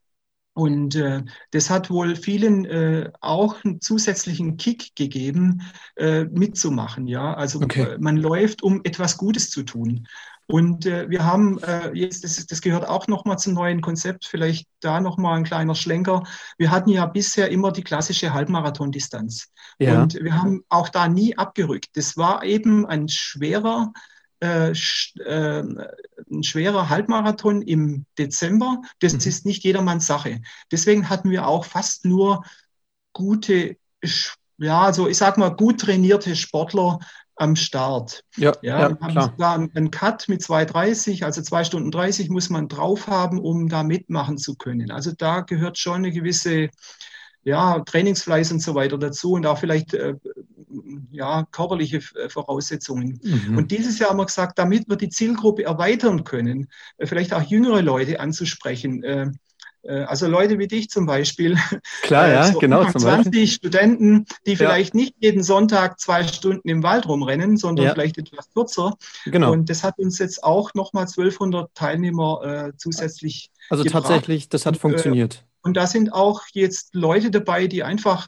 [0.53, 5.61] und äh, das hat wohl vielen äh, auch einen zusätzlichen Kick gegeben,
[5.95, 7.07] äh, mitzumachen.
[7.07, 7.95] Ja, also okay.
[7.99, 10.07] man läuft, um etwas Gutes zu tun.
[10.47, 11.61] Und wir haben
[11.93, 16.23] jetzt, das, das gehört auch nochmal zum neuen Konzept, vielleicht da nochmal ein kleiner Schlenker.
[16.57, 19.47] Wir hatten ja bisher immer die klassische Halbmarathondistanz.
[19.79, 20.01] Ja.
[20.01, 21.91] Und wir haben auch da nie abgerückt.
[21.93, 23.93] Das war eben ein schwerer
[24.41, 28.81] äh, äh, ein schwerer Halbmarathon im Dezember.
[28.99, 29.19] Das mhm.
[29.19, 30.41] ist nicht jedermanns Sache.
[30.71, 32.43] Deswegen hatten wir auch fast nur
[33.13, 33.77] gute,
[34.57, 36.99] ja, also ich sag mal, gut trainierte Sportler
[37.35, 38.23] am Start.
[38.37, 39.31] Ja, ja, ja haben klar.
[39.31, 43.83] sogar einen Cut mit 2,30, also 2 Stunden 30 muss man drauf haben, um da
[43.83, 44.91] mitmachen zu können.
[44.91, 46.69] Also da gehört schon eine gewisse
[47.43, 50.15] ja, Trainingsfleiß und so weiter dazu und auch vielleicht äh,
[51.11, 53.19] ja, körperliche äh, Voraussetzungen.
[53.23, 53.57] Mhm.
[53.57, 57.43] Und dieses Jahr haben wir gesagt, damit wir die Zielgruppe erweitern können, äh, vielleicht auch
[57.43, 59.03] jüngere Leute anzusprechen.
[59.03, 59.31] Äh,
[59.83, 61.57] also Leute wie dich zum Beispiel.
[62.03, 62.85] Klar, ja, so genau.
[62.85, 65.01] 20 Studenten, die vielleicht ja.
[65.01, 67.93] nicht jeden Sonntag zwei Stunden im Wald rumrennen, sondern ja.
[67.93, 68.95] vielleicht etwas kürzer.
[69.25, 69.51] Genau.
[69.51, 73.49] Und das hat uns jetzt auch nochmal 1200 Teilnehmer äh, zusätzlich.
[73.71, 74.03] Also gebracht.
[74.03, 75.45] tatsächlich, das hat funktioniert.
[75.63, 78.27] Und da sind auch jetzt Leute dabei, die einfach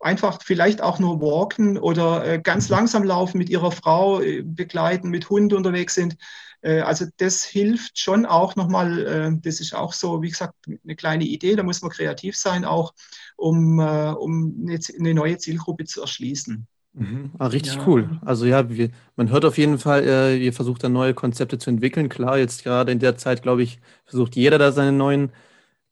[0.00, 5.08] einfach vielleicht auch nur walken oder äh, ganz langsam laufen, mit ihrer Frau äh, begleiten,
[5.08, 6.16] mit Hund unterwegs sind.
[6.60, 10.96] Äh, also das hilft schon auch nochmal, äh, das ist auch so, wie gesagt, eine
[10.96, 12.94] kleine Idee, da muss man kreativ sein auch,
[13.36, 16.66] um, äh, um eine, eine, neue Zielgruppe zu erschließen.
[16.92, 17.32] Mhm.
[17.38, 17.86] Ah, richtig ja.
[17.86, 18.18] cool.
[18.24, 21.70] Also ja, wir, man hört auf jeden Fall, äh, ihr versucht da neue Konzepte zu
[21.70, 22.08] entwickeln.
[22.08, 25.30] Klar, jetzt gerade in der Zeit, glaube ich, versucht jeder da seine neuen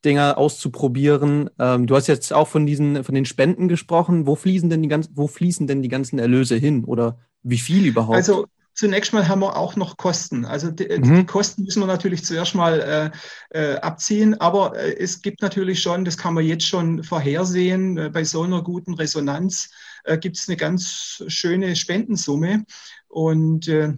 [0.05, 1.51] Dinger auszuprobieren.
[1.59, 4.27] Ähm, du hast jetzt auch von diesen, von den Spenden gesprochen.
[4.27, 7.87] Wo fließen denn die ganzen, wo fließen denn die ganzen Erlöse hin oder wie viel
[7.87, 8.17] überhaupt?
[8.17, 10.45] Also zunächst mal haben wir auch noch Kosten.
[10.45, 11.17] Also die, mhm.
[11.17, 13.13] die Kosten müssen wir natürlich zuerst mal
[13.53, 17.97] äh, äh, abziehen, aber äh, es gibt natürlich schon, das kann man jetzt schon vorhersehen,
[17.97, 19.71] äh, bei so einer guten Resonanz
[20.05, 22.65] äh, gibt es eine ganz schöne Spendensumme.
[23.09, 23.95] Und äh,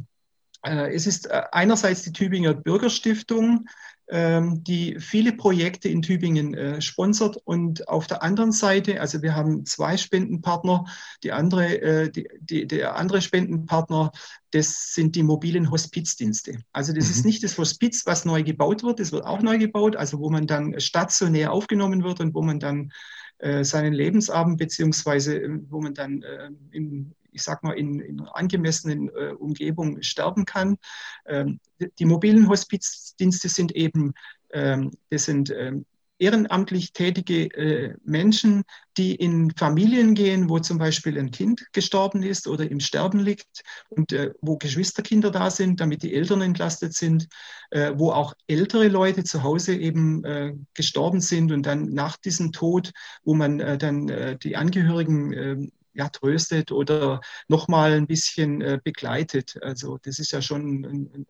[0.62, 3.66] es ist einerseits die Tübinger Bürgerstiftung,
[4.09, 7.38] die viele Projekte in Tübingen äh, sponsert.
[7.45, 10.85] Und auf der anderen Seite, also wir haben zwei Spendenpartner,
[11.25, 14.12] die andere, äh, die, die, der andere Spendenpartner,
[14.53, 16.61] das sind die mobilen Hospizdienste.
[16.73, 17.11] Also das mhm.
[17.11, 20.31] ist nicht das Hospiz, was neu gebaut wird, das wird auch neu gebaut, also wo
[20.31, 22.92] man dann stationär aufgenommen wird und wo man dann
[23.38, 28.20] äh, seinen Lebensabend beziehungsweise äh, wo man dann äh, in, ich sag mal, in, in
[28.20, 30.79] angemessenen äh, Umgebung sterben kann.
[31.27, 31.61] Ähm,
[31.99, 34.14] die mobilen Hospizdienste sind eben,
[34.53, 35.85] ähm, das sind ähm,
[36.18, 38.62] ehrenamtlich tätige äh, Menschen,
[38.96, 43.62] die in Familien gehen, wo zum Beispiel ein Kind gestorben ist oder im Sterben liegt
[43.90, 47.29] und äh, wo Geschwisterkinder da sind, damit die Eltern entlastet sind,
[47.70, 52.53] äh, wo auch ältere Leute zu Hause eben äh, gestorben sind und dann nach diesem
[52.53, 52.92] Tod,
[53.25, 58.79] wo man äh, dann äh, die Angehörigen ähm, ja, tröstet oder nochmal ein bisschen äh,
[58.83, 59.59] begleitet.
[59.63, 61.27] Also das ist ja schon, ein,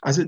[0.00, 0.24] also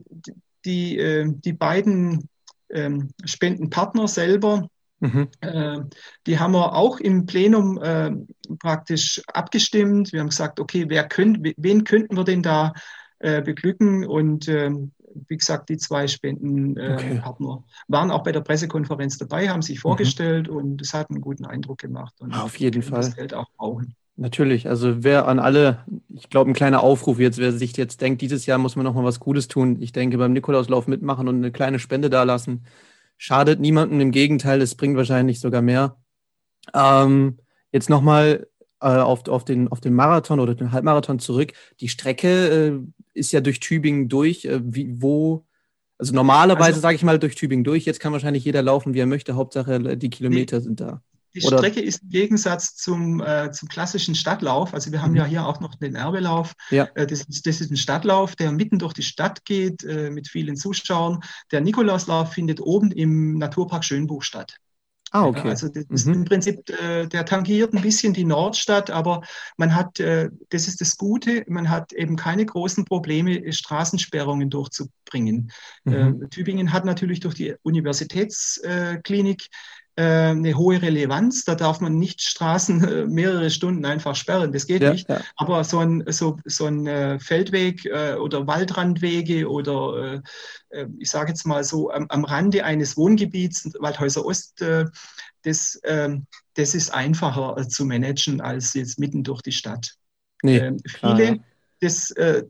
[0.64, 2.28] die, äh, die beiden
[2.70, 4.68] ähm, Spendenpartner selber,
[5.00, 5.28] mhm.
[5.40, 5.78] äh,
[6.26, 8.12] die haben wir auch im Plenum äh,
[8.58, 10.12] praktisch abgestimmt.
[10.12, 12.72] Wir haben gesagt, okay, wer könnt, wen könnten wir denn da
[13.18, 14.06] äh, beglücken?
[14.06, 14.92] Und ähm,
[15.28, 17.64] wie gesagt, die zwei Spendenpartner okay.
[17.88, 19.82] waren auch bei der Pressekonferenz dabei, haben sich mhm.
[19.82, 20.56] vorgestellt mhm.
[20.56, 22.14] und es hat einen guten Eindruck gemacht.
[22.20, 23.00] Und Auf jeden Fall.
[23.00, 23.94] Das Geld auch brauchen.
[24.16, 28.20] Natürlich, also wer an alle, ich glaube, ein kleiner Aufruf jetzt, wer sich jetzt denkt,
[28.20, 29.80] dieses Jahr muss man noch mal was Gutes tun.
[29.80, 32.66] Ich denke, beim Nikolauslauf mitmachen und eine kleine Spende dalassen,
[33.16, 34.00] schadet niemandem.
[34.00, 35.96] Im Gegenteil, es bringt wahrscheinlich sogar mehr.
[36.74, 37.38] Ähm,
[37.72, 38.46] jetzt nochmal
[38.80, 41.52] äh, auf, auf, den, auf den Marathon oder den Halbmarathon zurück.
[41.80, 42.78] Die Strecke äh,
[43.14, 44.44] ist ja durch Tübingen durch.
[44.44, 45.46] Äh, wie, wo,
[45.98, 47.84] also normalerweise also, sage ich mal durch Tübingen durch.
[47.84, 49.34] Jetzt kann wahrscheinlich jeder laufen, wie er möchte.
[49.34, 51.02] Hauptsache äh, die Kilometer die, sind da.
[51.34, 51.58] Die Oder?
[51.58, 54.74] Strecke ist im Gegensatz zum, äh, zum klassischen Stadtlauf.
[54.74, 55.18] Also wir haben mhm.
[55.18, 56.54] ja hier auch noch den Erbelauf.
[56.70, 56.88] Ja.
[56.94, 60.56] Äh, das, das, ist ein Stadtlauf, der mitten durch die Stadt geht äh, mit vielen
[60.56, 61.20] Zuschauern.
[61.52, 64.56] Der Nikolauslauf findet oben im Naturpark Schönbuch statt.
[65.12, 65.44] Ah, okay.
[65.44, 65.94] Ja, also das mhm.
[65.94, 69.22] ist im Prinzip, äh, der tangiert ein bisschen die Nordstadt, aber
[69.56, 74.88] man hat, äh, das ist das Gute, man hat eben keine großen Probleme, Straßensperrungen durchzu,
[75.04, 75.50] bringen.
[75.84, 76.22] Mhm.
[76.22, 79.48] Äh, Tübingen hat natürlich durch die Universitätsklinik äh,
[79.96, 81.44] eine hohe Relevanz.
[81.44, 84.52] Da darf man nicht Straßen äh, mehrere Stunden einfach sperren.
[84.52, 85.08] Das geht ja, nicht.
[85.08, 85.20] Ja.
[85.36, 87.84] Aber so ein, so, so ein äh, Feldweg
[88.20, 90.22] oder Waldrandwege oder
[90.98, 94.62] ich sage jetzt mal so am, am, Rande eines Wohngebiets, Waldhäuser Ost,
[95.42, 99.94] das, ähm, das ist einfacher zu managen als jetzt mitten durch die Stadt.
[100.42, 101.36] Nee, ähm, viele, ja.
[101.80, 102.44] das, äh,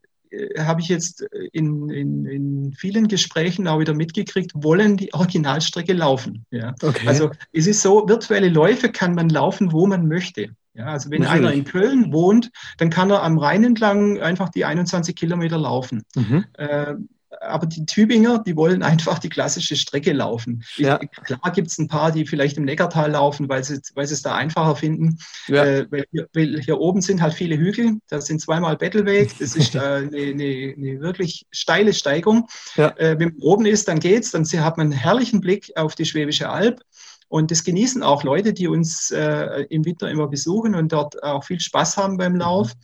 [0.59, 5.93] habe ich jetzt äh, in, in, in vielen Gesprächen auch wieder mitgekriegt, wollen die Originalstrecke
[5.93, 6.45] laufen.
[6.51, 6.75] Ja.
[6.83, 7.07] Okay.
[7.07, 10.51] Also es ist so, virtuelle Läufe kann man laufen, wo man möchte.
[10.75, 11.47] Ja, also wenn Natürlich.
[11.47, 16.05] einer in Köln wohnt, dann kann er am Rhein entlang einfach die 21 Kilometer laufen.
[16.15, 16.45] Mhm.
[16.55, 16.95] Äh,
[17.41, 20.63] aber die Tübinger, die wollen einfach die klassische Strecke laufen.
[20.77, 20.99] Ja.
[20.99, 24.23] klar gibt es ein paar, die vielleicht im Neckartal laufen, weil sie, weil sie es
[24.23, 25.19] da einfacher finden.
[25.49, 25.65] Ja.
[25.65, 29.57] Äh, weil, hier, weil, hier, oben sind halt viele Hügel, das sind zweimal Bettelweg, das
[29.57, 32.47] ist äh, eine, eine, eine, wirklich steile Steigung.
[32.77, 32.89] Ja.
[32.99, 36.05] Äh, wenn man oben ist, dann geht's, dann hat man einen herrlichen Blick auf die
[36.05, 36.81] Schwäbische Alb.
[37.29, 41.45] Und das genießen auch Leute, die uns äh, im Winter immer besuchen und dort auch
[41.45, 42.75] viel Spaß haben beim Lauf.
[42.75, 42.81] Mhm.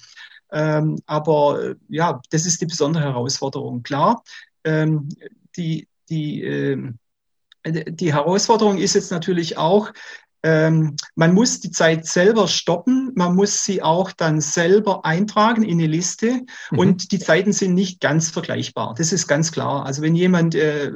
[0.53, 3.83] Ähm, aber äh, ja, das ist die besondere Herausforderung.
[3.83, 4.23] Klar,
[4.65, 5.09] ähm,
[5.57, 6.93] die, die, äh,
[7.65, 9.93] die Herausforderung ist jetzt natürlich auch,
[10.47, 15.81] ähm, man muss die Zeit selber stoppen, man muss sie auch dann selber eintragen in
[15.81, 16.79] eine Liste mhm.
[16.79, 18.95] und die Zeiten sind nicht ganz vergleichbar.
[18.97, 19.85] Das ist ganz klar.
[19.85, 20.93] Also wenn jemand äh,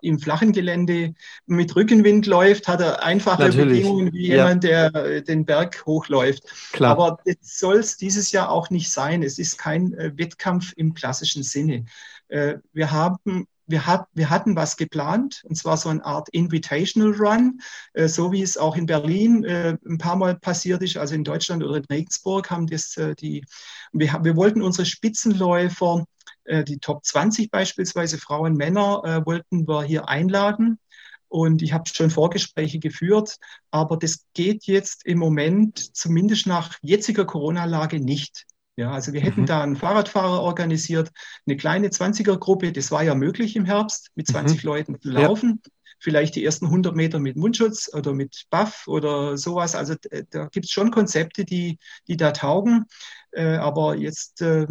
[0.00, 1.14] im flachen Gelände
[1.46, 3.82] mit Rückenwind läuft, hat er einfache Natürlich.
[3.82, 4.36] Bedingungen wie ja.
[4.38, 6.42] jemand, der äh, den Berg hochläuft.
[6.72, 6.90] Klar.
[6.90, 9.22] Aber das soll es dieses Jahr auch nicht sein.
[9.22, 11.84] Es ist kein äh, Wettkampf im klassischen Sinne.
[12.26, 17.12] Äh, wir haben wir, hat, wir hatten was geplant, und zwar so eine Art Invitational
[17.12, 17.60] Run,
[17.94, 21.24] äh, so wie es auch in Berlin äh, ein paar Mal passiert ist, also in
[21.24, 23.44] Deutschland oder in Regensburg haben das äh, die,
[23.92, 26.04] wir, wir wollten unsere Spitzenläufer,
[26.44, 30.78] äh, die Top 20 beispielsweise, Frauen, Männer, äh, wollten wir hier einladen.
[31.28, 33.38] Und ich habe schon Vorgespräche geführt,
[33.70, 38.44] aber das geht jetzt im Moment, zumindest nach jetziger Corona-Lage, nicht.
[38.76, 39.46] Ja, also wir hätten mhm.
[39.46, 41.10] da einen Fahrradfahrer organisiert,
[41.46, 44.66] eine kleine 20er-Gruppe, das war ja möglich im Herbst, mit 20 mhm.
[44.68, 45.60] Leuten zu laufen.
[45.64, 45.70] Ja.
[45.98, 49.76] Vielleicht die ersten 100 Meter mit Mundschutz oder mit Buff oder sowas.
[49.76, 49.94] Also
[50.30, 52.86] da gibt es schon Konzepte, die, die da taugen.
[53.30, 54.66] Äh, aber jetzt, äh,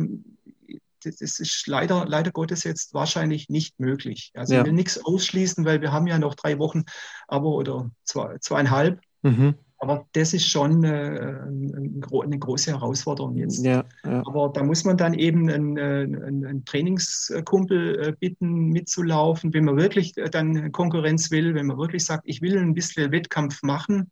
[1.03, 4.31] das ist leider, leider Gottes jetzt wahrscheinlich nicht möglich.
[4.35, 4.59] Also ja.
[4.59, 6.83] ich will nichts ausschließen, weil wir haben ja noch drei Wochen,
[7.29, 8.99] aber oder zwei, zweieinhalb.
[9.21, 9.55] Mhm.
[9.83, 13.65] Aber das ist schon äh, eine große Herausforderung jetzt.
[13.65, 14.21] Ja, ja.
[14.27, 19.77] Aber da muss man dann eben einen, einen, einen Trainingskumpel äh, bitten, mitzulaufen, wenn man
[19.77, 24.11] wirklich dann Konkurrenz will, wenn man wirklich sagt, ich will ein bisschen Wettkampf machen.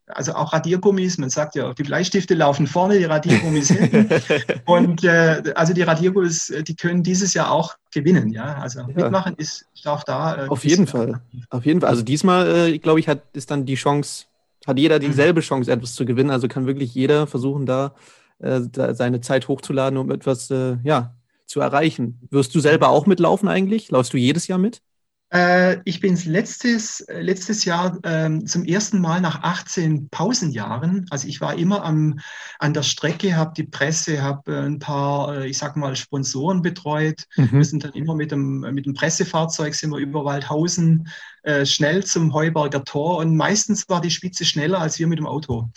[0.08, 4.10] also auch Radiergummis, man sagt ja, die Bleistifte laufen vorne, die Radiergummis hinten.
[4.66, 8.56] und äh, also die Radiergummis, die können dieses Jahr auch gewinnen, ja.
[8.56, 8.88] Also ja.
[8.88, 10.46] mitmachen ist, auch da.
[10.46, 11.22] Äh, Auf jeden Fall.
[11.50, 11.90] Auf jeden Fall.
[11.90, 14.26] Also diesmal, glaube ich, hat ist dann die Chance
[14.68, 15.46] hat jeder dieselbe mhm.
[15.46, 16.30] Chance, etwas zu gewinnen.
[16.30, 17.96] Also kann wirklich jeder versuchen, da,
[18.40, 22.20] äh, da seine Zeit hochzuladen, um etwas äh, ja, zu erreichen.
[22.30, 23.90] Wirst du selber auch mitlaufen eigentlich?
[23.90, 24.82] Laufst du jedes Jahr mit?
[25.30, 31.42] Äh, ich bin letztes, letztes Jahr äh, zum ersten Mal nach 18 Pausenjahren, also ich
[31.42, 32.20] war immer am,
[32.60, 36.62] an der Strecke, habe die Presse, habe äh, ein paar, äh, ich sag mal, Sponsoren
[36.62, 37.26] betreut.
[37.36, 37.52] Mhm.
[37.52, 41.10] Wir sind dann immer mit dem, mit dem Pressefahrzeug, sind wir über Waldhausen
[41.48, 45.26] äh, schnell zum Heuberger Tor und meistens war die Spitze schneller als wir mit dem
[45.26, 45.70] Auto.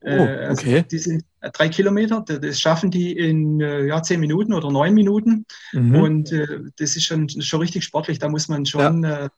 [0.00, 0.74] Oh, äh, also okay.
[0.78, 4.94] Also die sind drei Kilometer, das schaffen die in äh, ja, zehn Minuten oder neun
[4.94, 5.46] Minuten.
[5.72, 5.94] Mhm.
[5.94, 8.18] Und äh, das ist schon, schon richtig sportlich.
[8.18, 9.26] Da muss man schon ja.
[9.26, 9.28] äh,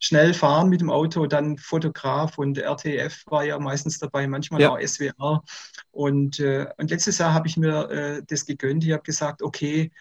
[0.00, 1.26] schnell fahren mit dem Auto.
[1.26, 4.70] Dann Fotograf und RTF war ja meistens dabei, manchmal ja.
[4.70, 5.44] auch SWR.
[5.92, 8.84] Und, äh, und letztes Jahr habe ich mir äh, das gegönnt.
[8.84, 9.92] Ich habe gesagt, okay,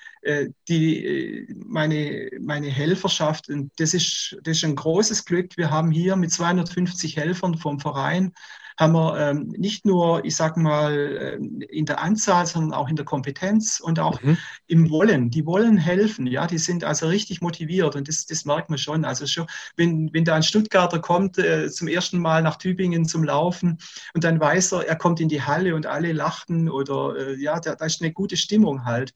[0.68, 5.56] die, meine, meine Helferschaft, und das ist, das ist ein großes Glück.
[5.56, 8.34] Wir haben hier mit 250 Helfern vom Verein
[8.80, 12.96] haben wir ähm, nicht nur, ich sag mal, ähm, in der Anzahl, sondern auch in
[12.96, 14.38] der Kompetenz und auch mhm.
[14.68, 15.30] im Wollen.
[15.30, 19.04] Die wollen helfen, ja, die sind also richtig motiviert und das, das merkt man schon.
[19.04, 23.26] Also schon, wenn, wenn da ein Stuttgarter kommt äh, zum ersten Mal nach Tübingen zum
[23.26, 23.80] Laufen
[24.14, 27.60] und dann weiß er, er kommt in die Halle und alle lachten oder äh, ja,
[27.60, 29.14] da, da ist eine gute Stimmung halt.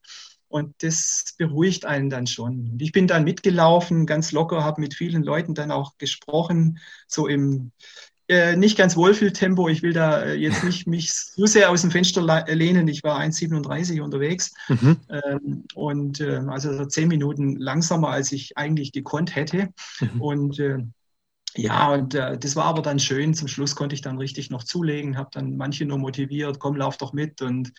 [0.49, 2.69] Und das beruhigt einen dann schon.
[2.73, 7.25] Und ich bin dann mitgelaufen, ganz locker, habe mit vielen Leuten dann auch gesprochen, so
[7.25, 7.71] im,
[8.29, 9.67] äh, nicht ganz Wohlfühltempo.
[9.67, 12.87] Ich will da äh, jetzt nicht mich so sehr aus dem Fenster lehnen.
[12.87, 14.97] Ich war 1,37 unterwegs mhm.
[15.09, 19.69] ähm, und äh, also zehn Minuten langsamer, als ich eigentlich gekonnt hätte.
[19.99, 20.21] Mhm.
[20.21, 20.79] Und äh,
[21.55, 23.33] ja, und äh, das war aber dann schön.
[23.33, 26.97] Zum Schluss konnte ich dann richtig noch zulegen, habe dann manche nur motiviert, komm, lauf
[26.97, 27.41] doch mit.
[27.41, 27.73] Und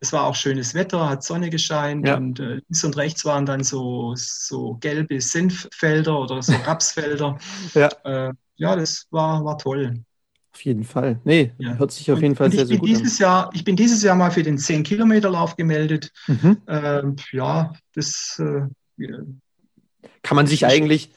[0.00, 2.16] es war auch schönes Wetter, hat Sonne gescheint ja.
[2.16, 7.38] und links und rechts waren dann so, so gelbe Senffelder oder so Rapsfelder.
[7.74, 8.32] ja.
[8.60, 9.94] Ja, das war, war toll.
[10.52, 11.18] Auf jeden Fall.
[11.24, 11.78] Nee, ja.
[11.78, 13.22] hört sich auf und, jeden Fall sehr, sehr gut dieses an.
[13.22, 16.12] Jahr, ich bin dieses Jahr mal für den 10-Kilometer-Lauf gemeldet.
[16.26, 16.58] Mhm.
[16.66, 18.38] Ähm, ja, das.
[18.38, 19.06] Äh,
[20.22, 21.10] Kann man sich eigentlich,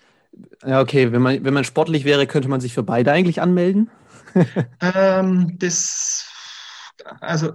[0.66, 3.90] ja, okay, wenn man, wenn man sportlich wäre, könnte man sich für beide eigentlich anmelden?
[4.80, 6.26] ähm, das,
[7.20, 7.52] also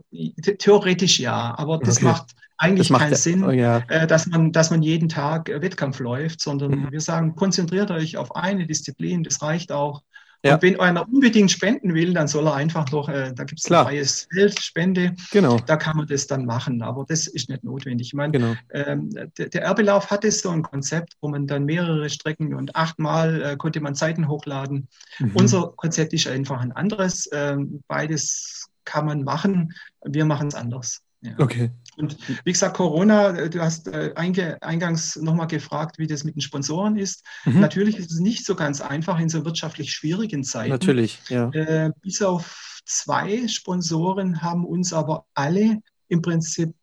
[0.58, 2.04] theoretisch ja, aber das okay.
[2.04, 3.78] macht eigentlich keinen Sinn, oh, ja.
[3.88, 6.92] äh, dass, man, dass man jeden Tag äh, Wettkampf läuft, sondern mhm.
[6.92, 10.02] wir sagen, konzentriert euch auf eine Disziplin, das reicht auch.
[10.44, 10.54] Ja.
[10.54, 13.70] Und wenn einer unbedingt spenden will, dann soll er einfach noch, äh, da gibt es
[13.70, 15.58] ein freies Feld, Spende, genau.
[15.66, 18.08] da kann man das dann machen, aber das ist nicht notwendig.
[18.08, 18.54] Ich meine, genau.
[18.70, 23.42] ähm, der, der Erbelauf hatte so ein Konzept, wo man dann mehrere Strecken und achtmal
[23.42, 24.88] äh, konnte man Seiten hochladen.
[25.18, 25.32] Mhm.
[25.34, 27.28] Unser Konzept ist einfach ein anderes.
[27.32, 31.02] Ähm, beides kann man machen, wir machen es anders.
[31.20, 31.32] Ja.
[31.38, 31.70] Okay.
[31.98, 36.40] Und wie gesagt, Corona, äh, du hast äh, eingangs nochmal gefragt, wie das mit den
[36.40, 37.24] Sponsoren ist.
[37.44, 37.60] Mhm.
[37.60, 40.70] Natürlich ist es nicht so ganz einfach in so wirtschaftlich schwierigen Zeiten.
[40.70, 41.50] Natürlich, ja.
[41.50, 46.74] Äh, bis auf zwei Sponsoren haben uns aber alle im Prinzip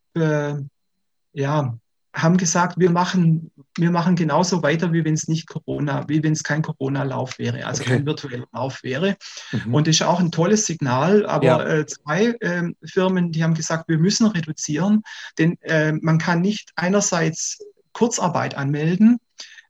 [1.34, 1.78] ja,
[2.16, 6.34] haben gesagt, wir machen, wir machen genauso weiter, wie wenn es nicht Corona, wie wenn
[6.34, 7.92] es kein Corona-Lauf wäre, also okay.
[7.92, 9.18] kein virtueller Lauf wäre.
[9.52, 9.74] Mhm.
[9.74, 11.26] Und das ist auch ein tolles Signal.
[11.26, 11.64] Aber ja.
[11.64, 15.04] äh, zwei äh, Firmen, die haben gesagt, wir müssen reduzieren,
[15.38, 17.60] denn äh, man kann nicht einerseits
[17.92, 19.20] Kurzarbeit anmelden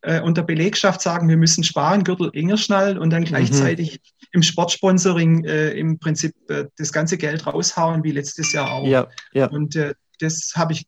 [0.02, 3.28] äh, und der Belegschaft sagen, wir müssen sparen, Gürtel enger schnallen und dann mhm.
[3.28, 4.28] gleichzeitig mhm.
[4.34, 8.88] im Sportsponsoring äh, im Prinzip äh, das ganze Geld raushauen, wie letztes Jahr auch.
[8.88, 9.48] Ja, ja.
[9.48, 9.76] Und
[10.20, 10.86] das habe ich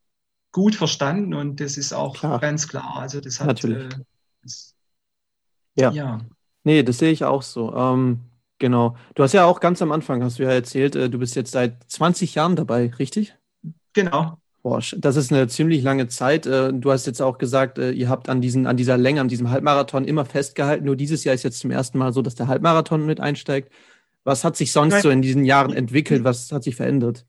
[0.57, 2.39] gut verstanden und das ist auch klar.
[2.39, 2.97] ganz klar.
[2.97, 3.93] Also das hat Natürlich.
[3.93, 3.99] Äh,
[4.41, 4.73] das,
[5.75, 5.91] ja.
[5.91, 6.21] ja.
[6.63, 7.75] Nee, das sehe ich auch so.
[7.75, 8.21] Ähm,
[8.57, 8.97] genau.
[9.13, 11.51] Du hast ja auch ganz am Anfang, hast du ja erzählt, äh, du bist jetzt
[11.51, 13.35] seit 20 Jahren dabei, richtig?
[13.93, 14.39] Genau.
[14.63, 16.47] Boah, das ist eine ziemlich lange Zeit.
[16.47, 19.27] Äh, du hast jetzt auch gesagt, äh, ihr habt an, diesen, an dieser Länge, an
[19.27, 20.85] diesem Halbmarathon immer festgehalten.
[20.85, 23.71] Nur dieses Jahr ist jetzt zum ersten Mal so, dass der Halbmarathon mit einsteigt.
[24.23, 25.03] Was hat sich sonst Nein.
[25.03, 26.23] so in diesen Jahren entwickelt?
[26.23, 27.27] Was hat sich verändert?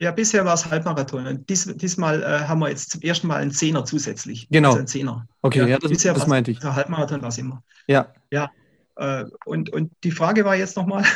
[0.00, 1.44] Ja, bisher war es Halbmarathon.
[1.46, 4.48] Dies, diesmal äh, haben wir jetzt zum ersten Mal einen Zehner zusätzlich.
[4.50, 4.72] Genau.
[4.72, 5.28] Also Zehner.
[5.42, 6.58] Okay, ja, ja das, bisher das meinte ich.
[6.58, 7.62] Der Halbmarathon war es immer.
[7.86, 8.12] Ja.
[8.30, 8.50] Ja.
[8.96, 11.04] Äh, und, und die Frage war jetzt nochmal.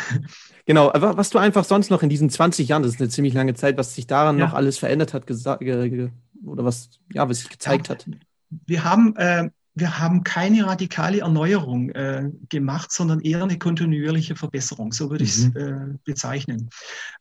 [0.67, 3.35] Genau, aber was du einfach sonst noch in diesen 20 Jahren, das ist eine ziemlich
[3.35, 4.47] lange Zeit, was sich daran ja.
[4.47, 8.07] noch alles verändert hat, oder was, ja, was sich gezeigt ja, hat.
[8.49, 14.93] Wir haben äh, wir haben keine radikale Erneuerung äh, gemacht, sondern eher eine kontinuierliche Verbesserung.
[14.93, 15.57] So würde ich es mhm.
[15.57, 16.71] äh, bezeichnen.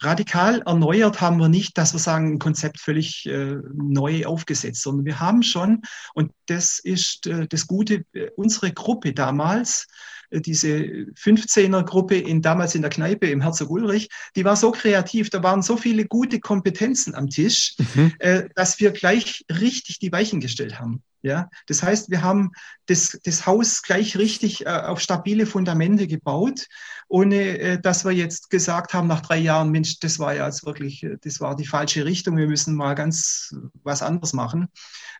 [0.01, 5.05] Radikal erneuert haben wir nicht, dass wir sagen, ein Konzept völlig äh, neu aufgesetzt, sondern
[5.05, 5.81] wir haben schon,
[6.13, 9.87] und das ist äh, das Gute, äh, unsere Gruppe damals,
[10.31, 15.43] diese 15er-Gruppe in, damals in der Kneipe im Herzog Ulrich, die war so kreativ, da
[15.43, 18.13] waren so viele gute Kompetenzen am Tisch, mhm.
[18.55, 21.03] dass wir gleich richtig die Weichen gestellt haben.
[21.23, 22.51] Ja, das heißt, wir haben
[22.87, 26.67] das, das Haus gleich richtig äh, auf stabile Fundamente gebaut,
[27.07, 30.65] ohne äh, dass wir jetzt gesagt haben nach drei Jahren, Mensch, das war ja jetzt
[30.65, 34.67] wirklich, äh, das war die falsche Richtung, wir müssen mal ganz was anderes machen.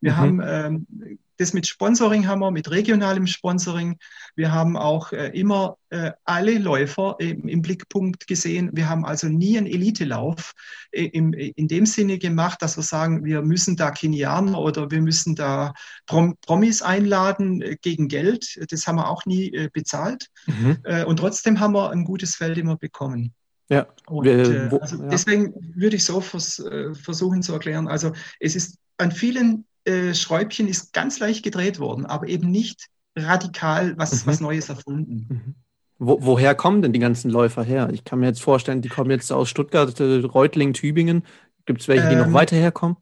[0.01, 0.17] Wir mhm.
[0.17, 3.97] haben ähm, das mit Sponsoring haben wir, mit regionalem Sponsoring.
[4.35, 8.69] Wir haben auch äh, immer äh, alle Läufer im, im, Blickpunkt gesehen.
[8.73, 10.53] Wir haben also nie einen Elitelauf
[10.91, 15.01] äh, im, in dem Sinne gemacht, dass wir sagen, wir müssen da Kenianer oder wir
[15.01, 15.73] müssen da
[16.05, 18.57] Prom Promis einladen äh, gegen Geld.
[18.71, 20.27] Das haben wir auch nie äh, bezahlt.
[20.47, 20.77] Mhm.
[20.83, 23.33] Äh, und trotzdem haben wir ein gutes Feld immer bekommen.
[23.69, 23.87] Ja.
[24.07, 25.09] Und, äh, also ja.
[25.09, 27.87] deswegen würde ich so vers, äh, versuchen zu erklären.
[27.87, 32.87] Also es ist an vielen äh, Schräubchen ist ganz leicht gedreht worden, aber eben nicht
[33.15, 34.29] radikal was, mhm.
[34.29, 35.27] was Neues erfunden.
[35.29, 35.55] Mhm.
[35.99, 37.89] Wo, woher kommen denn die ganzen Läufer her?
[37.93, 41.23] Ich kann mir jetzt vorstellen, die kommen jetzt aus Stuttgart, äh, Reutlingen, Tübingen.
[41.65, 42.97] Gibt es welche, die ähm, noch weiter herkommen?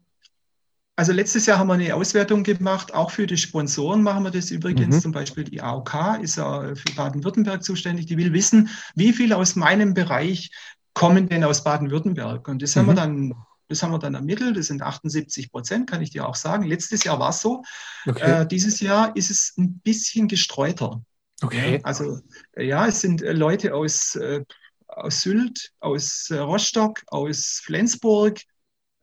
[0.96, 4.52] Also letztes Jahr haben wir eine Auswertung gemacht, auch für die Sponsoren machen wir das
[4.52, 4.98] übrigens.
[4.98, 5.02] Mhm.
[5.02, 8.06] Zum Beispiel die AOK ist ja für Baden-Württemberg zuständig.
[8.08, 10.52] Die will wissen, wie viele aus meinem Bereich
[10.94, 12.48] kommen denn aus Baden-Württemberg.
[12.48, 12.80] Und das mhm.
[12.80, 12.98] haben wir mhm.
[12.98, 13.36] dann
[13.72, 14.58] das haben wir dann ermittelt.
[14.58, 16.64] Das sind 78 Prozent, kann ich dir auch sagen.
[16.64, 17.64] Letztes Jahr war es so.
[18.06, 18.42] Okay.
[18.42, 21.02] Äh, dieses Jahr ist es ein bisschen gestreuter.
[21.42, 21.80] Okay.
[21.84, 22.20] Also
[22.56, 24.44] ja, es sind äh, Leute aus, äh,
[24.88, 28.40] aus Sylt, aus äh, Rostock, aus Flensburg,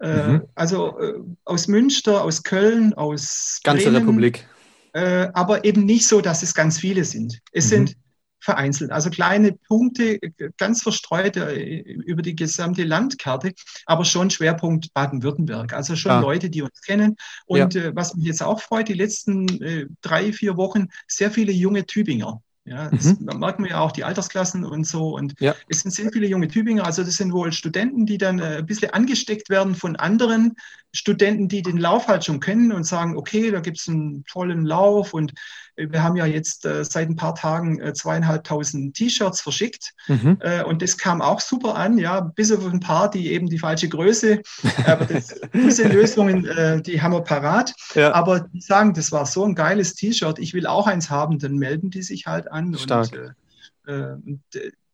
[0.01, 0.43] äh, mhm.
[0.55, 1.15] also äh,
[1.45, 4.47] aus Münster, aus Köln, aus ganze Bremen, Republik.
[4.93, 7.41] aber eben nicht so, dass es ganz viele sind.
[7.53, 7.69] Es mhm.
[7.69, 7.97] sind
[8.41, 8.91] vereinzelt.
[8.91, 10.19] Also kleine Punkte,
[10.57, 13.53] ganz verstreut äh, über die gesamte Landkarte,
[13.87, 15.73] aber schon Schwerpunkt Baden-Württemberg.
[15.73, 16.21] Also schon ah.
[16.21, 17.17] Leute, die uns kennen.
[17.47, 17.83] Und ja.
[17.83, 21.87] äh, was mich jetzt auch freut, die letzten äh, drei, vier Wochen sehr viele junge
[21.87, 22.41] Tübinger.
[22.69, 23.27] Ja, das, mhm.
[23.27, 25.17] da merken wir ja auch die Altersklassen und so.
[25.17, 25.55] Und ja.
[25.69, 26.85] es sind sehr viele junge Tübinger.
[26.85, 30.55] Also das sind wohl Studenten, die dann äh, ein bisschen angesteckt werden von anderen
[30.93, 34.67] Studenten, die den Lauf halt schon kennen und sagen, okay, da gibt es einen tollen
[34.67, 35.33] Lauf und
[35.79, 40.39] wir haben ja jetzt äh, seit ein paar Tagen äh, zweieinhalbtausend T-Shirts verschickt mhm.
[40.41, 43.59] äh, und das kam auch super an, ja, bis auf ein paar, die eben die
[43.59, 44.43] falsche Größe,
[44.87, 47.73] aber das, diese Lösungen, äh, die haben wir parat.
[47.95, 48.13] Ja.
[48.15, 51.57] Aber die sagen, das war so ein geiles T-Shirt, ich will auch eins haben, dann
[51.57, 52.77] melden die sich halt an.
[52.77, 53.13] Stark.
[53.13, 54.43] Und, äh, äh, und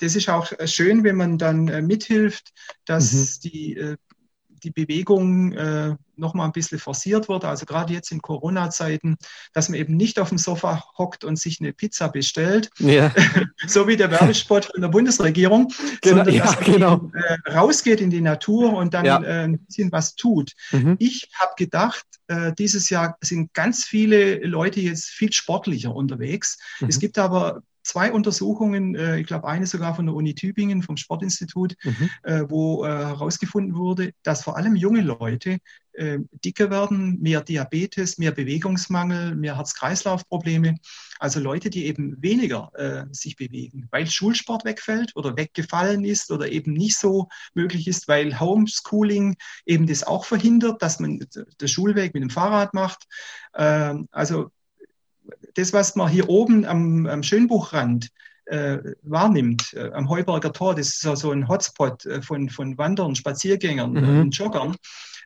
[0.01, 2.53] das ist auch schön, wenn man dann mithilft,
[2.85, 3.49] dass mhm.
[3.49, 3.97] die
[4.65, 7.45] die Bewegung äh, noch mal ein bisschen forciert wird.
[7.45, 9.17] Also gerade jetzt in Corona-Zeiten,
[9.53, 13.13] dass man eben nicht auf dem Sofa hockt und sich eine Pizza bestellt, ja.
[13.67, 16.95] so wie der Werbespot von der Bundesregierung, genau, sondern dass man genau.
[16.95, 19.23] eben, äh, rausgeht in die Natur und dann ja.
[19.23, 20.53] äh, ein bisschen was tut.
[20.73, 20.97] Mhm.
[20.99, 26.59] Ich habe gedacht, äh, dieses Jahr sind ganz viele Leute jetzt viel sportlicher unterwegs.
[26.81, 26.89] Mhm.
[26.89, 30.97] Es gibt aber zwei Untersuchungen, äh, ich glaube eine sogar von der Uni Tübingen, vom
[30.97, 32.11] Sportinstitut, mhm.
[32.23, 35.59] äh, wo äh, herausgefunden wurde, dass vor allem junge Leute
[35.93, 40.77] äh, dicker werden, mehr Diabetes, mehr Bewegungsmangel, mehr Herz-Kreislauf-Probleme.
[41.21, 46.51] Also Leute, die eben weniger äh, sich bewegen, weil Schulsport wegfällt oder weggefallen ist oder
[46.51, 51.25] eben nicht so möglich ist, weil Homeschooling eben das auch verhindert, dass man
[51.61, 53.07] den Schulweg mit dem Fahrrad macht.
[53.55, 54.51] Ähm, also
[55.55, 58.11] das, was man hier oben am, am Schönbuchrand
[58.47, 62.77] äh, wahrnimmt, äh, am Heuberger Tor, das ist so, so ein Hotspot äh, von, von
[62.77, 64.21] Wandern, Spaziergängern mhm.
[64.21, 64.77] und Joggern,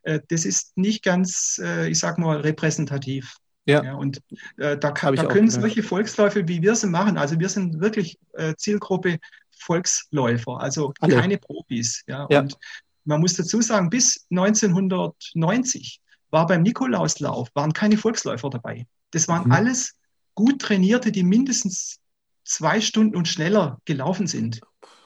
[0.03, 3.37] äh, das ist nicht ganz, äh, ich sag mal, repräsentativ.
[3.65, 3.83] Ja.
[3.83, 4.23] ja und
[4.57, 8.19] äh, da, kann, da können solche Volksläufe, wie wir sie machen, also wir sind wirklich
[8.57, 9.19] Zielgruppe
[9.59, 11.17] Volksläufer, also Alle.
[11.17, 12.05] keine Profis.
[12.07, 12.41] Ja, ja.
[12.41, 12.57] Und
[13.05, 16.01] man muss dazu sagen, bis 1990
[16.31, 18.87] war beim Nikolauslauf, waren keine Volksläufer dabei.
[19.11, 19.53] Das waren mhm.
[19.53, 19.97] alles
[20.39, 21.99] gut trainierte, die mindestens
[22.45, 24.61] zwei Stunden und schneller gelaufen sind.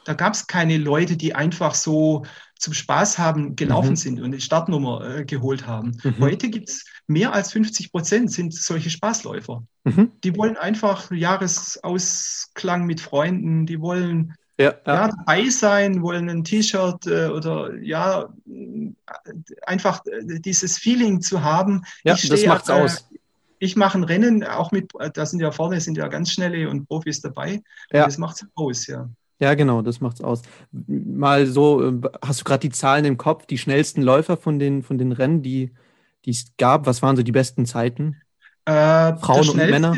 [0.05, 2.23] Da gab es keine Leute, die einfach so
[2.59, 3.95] zum Spaß haben gelaufen mhm.
[3.95, 5.97] sind und eine Startnummer äh, geholt haben.
[6.03, 6.19] Mhm.
[6.19, 9.63] Heute gibt es mehr als 50 Prozent sind solche Spaßläufer.
[9.85, 10.11] Mhm.
[10.23, 15.07] Die wollen einfach Jahresausklang mit Freunden, die wollen ja, ja.
[15.07, 18.29] dabei sein, wollen ein T-Shirt äh, oder ja,
[19.63, 21.81] einfach äh, dieses Feeling zu haben.
[22.03, 23.09] Ja, ich das macht's äh, aus
[23.63, 26.85] ich mache ein Rennen, auch mit, da sind ja vorne sind ja ganz schnelle und
[26.85, 27.61] Profis dabei.
[27.91, 28.05] Ja.
[28.05, 29.09] das macht es aus, ja.
[29.39, 30.41] Ja, genau, das macht es aus.
[30.71, 34.83] Mal so, äh, hast du gerade die Zahlen im Kopf, die schnellsten Läufer von den,
[34.83, 35.71] von den Rennen, die
[36.25, 36.85] es gab?
[36.85, 38.17] Was waren so die besten Zeiten?
[38.65, 39.95] Äh, Frauen und Männer?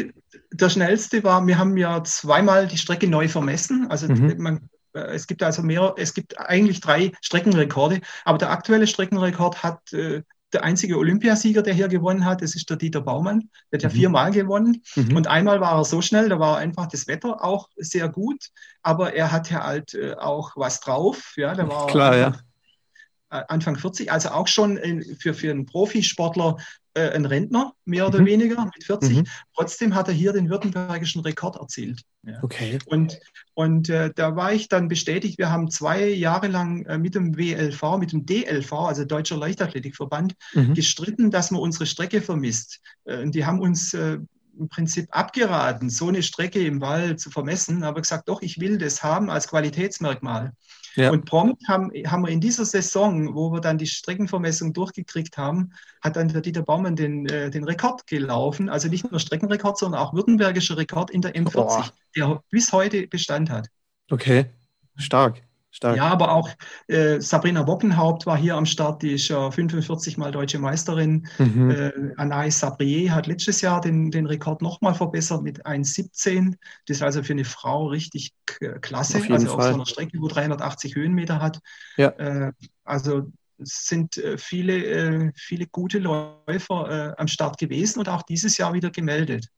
[0.51, 3.88] Der schnellste war, wir haben ja zweimal die Strecke neu vermessen.
[3.89, 4.36] Also mhm.
[4.38, 9.63] man, äh, es gibt also mehr, es gibt eigentlich drei Streckenrekorde, aber der aktuelle Streckenrekord
[9.63, 10.22] hat äh,
[10.55, 13.49] der einzige Olympiasieger, der hier gewonnen hat, das ist der Dieter Baumann.
[13.71, 13.93] Der hat ja mhm.
[13.93, 14.81] viermal gewonnen.
[14.95, 15.15] Mhm.
[15.15, 18.49] Und einmal war er so schnell, da war einfach das Wetter auch sehr gut,
[18.81, 21.33] aber er hatte halt äh, auch was drauf.
[21.35, 22.33] Ja, der war Klar, ja.
[23.47, 24.77] Anfang 40, also auch schon
[25.19, 26.57] für, für einen Profisportler
[26.93, 28.25] äh, ein Rentner, mehr oder Mhm.
[28.25, 29.17] weniger, mit 40.
[29.17, 29.23] Mhm.
[29.55, 32.01] Trotzdem hat er hier den württembergischen Rekord erzielt.
[32.23, 32.39] Ja.
[32.41, 32.79] Okay.
[32.86, 33.19] Und,
[33.53, 37.38] und äh, da war ich dann bestätigt, wir haben zwei Jahre lang äh, mit dem
[37.38, 40.73] WLV, mit dem DLV, also Deutscher Leichtathletikverband, Mhm.
[40.73, 42.79] gestritten, dass man unsere Strecke vermisst.
[43.03, 44.17] Äh, und die haben uns äh,
[44.57, 48.77] im Prinzip abgeraten, so eine Strecke im Wald zu vermessen, aber gesagt, doch, ich will
[48.77, 50.53] das haben als Qualitätsmerkmal.
[50.95, 51.11] Ja.
[51.11, 55.73] Und prompt haben, haben wir in dieser Saison, wo wir dann die Streckenvermessung durchgekriegt haben,
[56.01, 58.69] hat dann der Dieter Baumann den, äh, den Rekord gelaufen.
[58.69, 61.89] Also nicht nur Streckenrekord, sondern auch württembergischer Rekord in der M40, Boah.
[62.15, 63.67] der bis heute Bestand hat.
[64.09, 64.45] Okay.
[64.97, 65.41] Stark.
[65.76, 65.97] Stark.
[65.97, 66.49] Ja, aber auch
[66.88, 71.28] äh, Sabrina Wockenhaupt war hier am Start, die ist ja 45 Mal deutsche Meisterin.
[71.38, 71.69] Mhm.
[71.69, 76.55] Äh, Anaïs Sabrier hat letztes Jahr den, den Rekord nochmal verbessert mit 1,17.
[76.88, 78.34] Das ist also für eine Frau richtig
[78.80, 79.17] klasse.
[79.17, 79.69] Auf also auf Fall.
[79.71, 81.59] so einer Strecke, wo 380 Höhenmeter hat.
[81.97, 82.07] Ja.
[82.11, 82.53] Äh,
[82.86, 88.23] also es sind äh, viele, äh, viele gute Läufer äh, am Start gewesen und auch
[88.23, 89.49] dieses Jahr wieder gemeldet.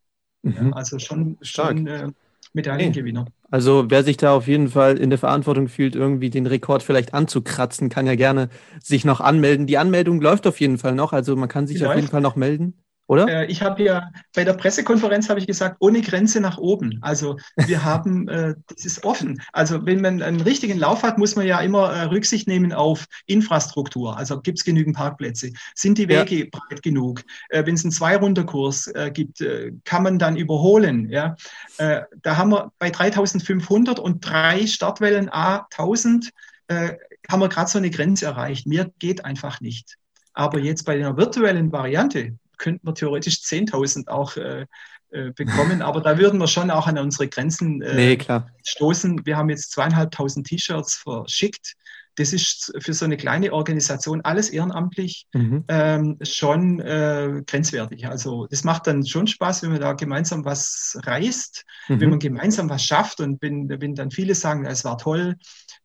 [0.42, 0.70] Mhm.
[0.70, 1.78] Ja, also schon, Stark.
[1.78, 2.16] schon
[2.58, 3.26] Medaillengewinner.
[3.50, 7.14] Also wer sich da auf jeden Fall in der Verantwortung fühlt, irgendwie den Rekord vielleicht
[7.14, 8.50] anzukratzen, kann ja gerne
[8.84, 9.68] sich noch anmelden.
[9.68, 12.10] Die Anmeldung läuft auf jeden Fall noch, also man kann sich Die auf jeden.
[12.10, 12.74] Fall noch melden,
[13.08, 13.28] oder?
[13.28, 17.00] Äh, ich habe ja bei der Pressekonferenz habe ich gesagt, ohne Grenze nach oben.
[17.02, 19.42] Also wir haben, äh, das ist offen.
[19.54, 23.06] Also wenn man einen richtigen Lauf hat, muss man ja immer äh, Rücksicht nehmen auf
[23.26, 24.18] Infrastruktur.
[24.18, 25.52] Also gibt es genügend Parkplätze?
[25.74, 26.22] Sind die Ja.
[26.22, 27.24] Wege breit genug?
[27.50, 31.10] Äh, wenn es einen Zwei-Runder-Kurs äh, gibt, äh, kann man dann überholen.
[31.10, 31.36] Ja?
[31.78, 36.32] Da haben wir bei 3500 und drei Startwellen A 1000
[36.68, 36.94] äh,
[37.30, 38.68] haben wir gerade so eine Grenze erreicht.
[38.68, 39.98] Mehr geht einfach nicht.
[40.34, 44.66] Aber jetzt bei der virtuellen Variante könnten wir theoretisch 10.000 auch äh,
[45.12, 48.18] äh, bekommen, aber da würden wir schon auch an unsere Grenzen äh, nee,
[48.64, 49.26] stoßen.
[49.26, 51.74] Wir haben jetzt zweieinhalbtausend T-Shirts verschickt.
[52.16, 55.66] Das ist für so eine kleine Organisation alles ehrenamtlich Mhm.
[55.68, 58.08] ähm, schon äh, grenzwertig.
[58.08, 61.64] Also das macht dann schon Spaß, wenn man da gemeinsam was reißt,
[62.00, 62.12] wenn Mhm.
[62.12, 65.36] man gemeinsam was schafft und wenn, wenn dann viele sagen, es war toll,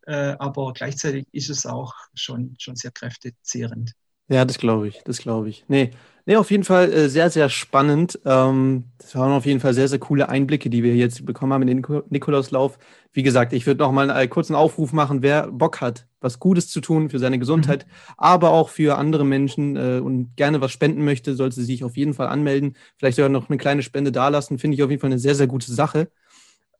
[0.07, 3.93] äh, aber gleichzeitig ist es auch schon, schon sehr kräftezehrend.
[4.29, 5.65] Ja, das glaube ich, das glaube ich.
[5.69, 5.91] Nee,
[6.27, 8.19] nee, auf jeden Fall äh, sehr, sehr spannend.
[8.25, 11.63] Ähm, das waren auf jeden Fall sehr, sehr coole Einblicke, die wir jetzt bekommen haben
[11.63, 12.79] in den Niko- Nikolauslauf.
[13.13, 16.69] Wie gesagt, ich würde noch mal einen kurzen Aufruf machen, wer Bock hat, was Gutes
[16.69, 21.05] zu tun für seine Gesundheit, aber auch für andere Menschen äh, und gerne was spenden
[21.05, 22.77] möchte, sollte sich auf jeden Fall anmelden.
[22.97, 25.47] Vielleicht sogar noch eine kleine Spende dalassen, finde ich auf jeden Fall eine sehr, sehr
[25.47, 26.11] gute Sache.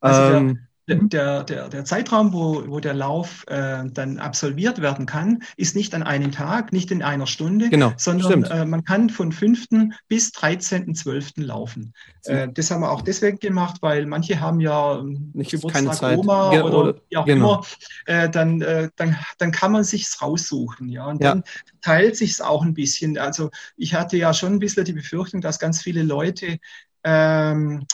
[0.01, 5.41] Also Ähm, Der, der, der, Zeitraum, wo, wo der Lauf äh, dann absolviert werden kann,
[5.55, 9.31] ist nicht an einem Tag, nicht in einer Stunde, Genau, sondern äh, man kann von
[9.31, 9.67] 5.
[10.09, 11.41] bis 13.12.
[11.41, 11.93] laufen.
[12.25, 15.95] Äh, das haben wir auch deswegen gemacht, weil manche haben ja ähm, Nicht- Geburtstag keine
[15.95, 16.17] Zeit.
[16.17, 17.53] Oma oder, oder- wie auch genau.
[17.53, 17.65] immer.
[18.05, 20.89] Äh, dann, äh, dann, dann kann man sich's raussuchen.
[20.89, 21.05] Ja?
[21.05, 21.29] Und Ja.
[21.29, 21.43] dann
[21.81, 23.17] teilt sich's auch ein bisschen.
[23.17, 26.57] Also ich hatte ja schon ein bisschen die Befürchtung, dass ganz viele Leute
[27.05, 27.85] ähm,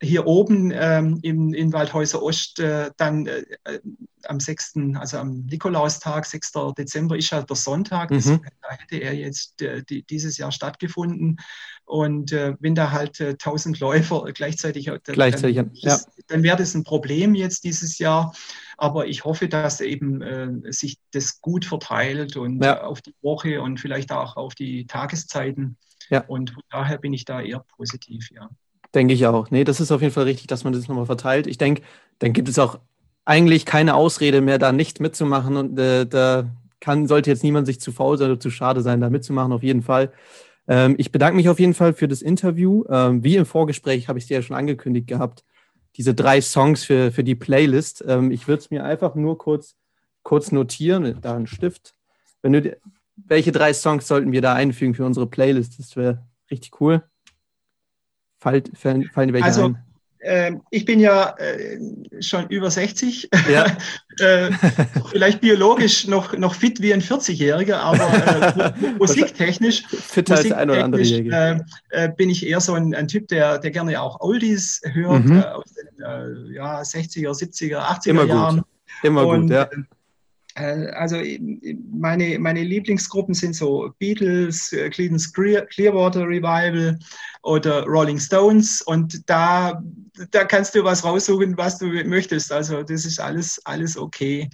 [0.00, 3.80] hier oben ähm, im, in Waldhäuser Ost äh, dann äh, äh,
[4.24, 6.52] am 6., also am Nikolaustag, 6.
[6.76, 8.42] Dezember ist halt der Sonntag, das, Mhm.
[8.62, 11.38] da hätte er jetzt äh, die, dieses Jahr stattgefunden.
[11.84, 15.94] Und äh, wenn da halt äh, 1000 Läufer gleichzeitig, äh, dann, Gleichzeitig, dann, ja.
[15.94, 18.32] ist- dann wäre das ein Problem jetzt dieses Jahr.
[18.76, 22.76] Aber ich hoffe, dass eben äh, sich das gut verteilt und Ja.
[22.76, 25.76] äh, auf die Woche und vielleicht auch auf die Tageszeiten.
[26.10, 26.20] Ja.
[26.26, 28.48] Und von daher bin ich da eher positiv, ja.
[28.94, 29.50] Denke ich auch.
[29.50, 31.46] Nee, das ist auf jeden Fall richtig, dass man das nochmal verteilt.
[31.46, 31.82] Ich denke,
[32.20, 32.78] dann gibt es auch
[33.24, 35.56] eigentlich keine Ausrede mehr, da nicht mitzumachen.
[35.56, 36.48] Und äh, da
[36.80, 39.82] kann, sollte jetzt niemand sich zu faul oder zu schade sein, da mitzumachen, auf jeden
[39.82, 40.12] Fall.
[40.66, 42.84] Ähm, ich bedanke mich auf jeden Fall für das Interview.
[42.88, 45.44] Ähm, wie im Vorgespräch habe ich dir ja schon angekündigt gehabt,
[45.96, 48.04] diese drei Songs für, für die Playlist.
[48.06, 49.76] Ähm, ich würde es mir einfach nur kurz,
[50.22, 51.94] kurz notieren, da ein Stift.
[52.40, 52.76] Wenn du,
[53.16, 55.78] welche drei Songs sollten wir da einfügen für unsere Playlist?
[55.78, 57.02] Das wäre richtig cool.
[58.74, 59.78] Fallen, fallen welche Also, ein?
[60.20, 61.78] Ähm, ich bin ja äh,
[62.20, 63.28] schon über 60.
[63.48, 63.66] Ja.
[64.18, 64.50] äh,
[65.10, 70.70] vielleicht biologisch noch, noch fit wie ein 40-Jähriger, aber äh, mu- musiktechnisch, Fitter als ein
[70.70, 71.60] oder andere Jäger.
[71.90, 75.24] äh, äh, bin ich eher so ein, ein Typ, der, der gerne auch Oldies hört,
[75.24, 75.40] Mhm.
[75.40, 78.30] aus den ja, 60er, 70er, 80er Immer gut.
[78.30, 78.62] Jahren.
[79.04, 79.68] Immer gut, Und, ja.
[80.58, 81.38] Äh, Also äh,
[81.92, 86.98] meine, meine Lieblingsgruppen sind so Beatles, äh, Creedence Clear- Clearwater Revival
[87.42, 89.82] oder Rolling Stones und da,
[90.30, 92.52] da kannst du was raussuchen, was du möchtest.
[92.52, 94.48] Also das ist alles, alles okay.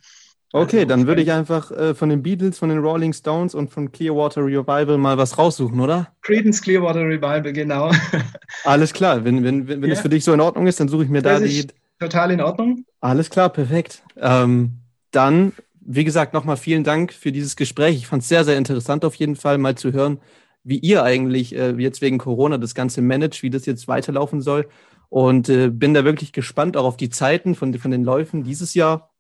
[0.53, 3.71] Okay, also, dann würde ich einfach äh, von den Beatles, von den Rolling Stones und
[3.71, 6.13] von Clearwater Revival mal was raussuchen, oder?
[6.23, 7.91] Creedence Clearwater Revival, genau.
[8.63, 9.93] Alles klar, wenn, wenn, wenn, Ja.
[9.95, 11.61] es für dich so in Ordnung ist, dann suche ich mir da Das die.
[11.61, 12.85] ist total in Ordnung.
[13.01, 14.03] Alles klar, perfekt.
[14.17, 14.79] Ähm,
[15.11, 15.53] dann,
[15.87, 17.97] wie gesagt, nochmal vielen Dank für dieses Gespräch.
[17.97, 20.20] Ich fand es sehr, sehr interessant auf jeden Fall, mal zu hören,
[20.62, 24.68] wie ihr eigentlich äh, jetzt wegen Corona das Ganze managt, wie das jetzt weiterlaufen soll.
[25.11, 28.74] Und äh, bin da wirklich gespannt auch auf die Zeiten von, von den Läufen dieses
[28.74, 29.11] Jahr,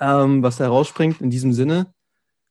[0.00, 1.92] ähm, was da rausspringt in diesem Sinne.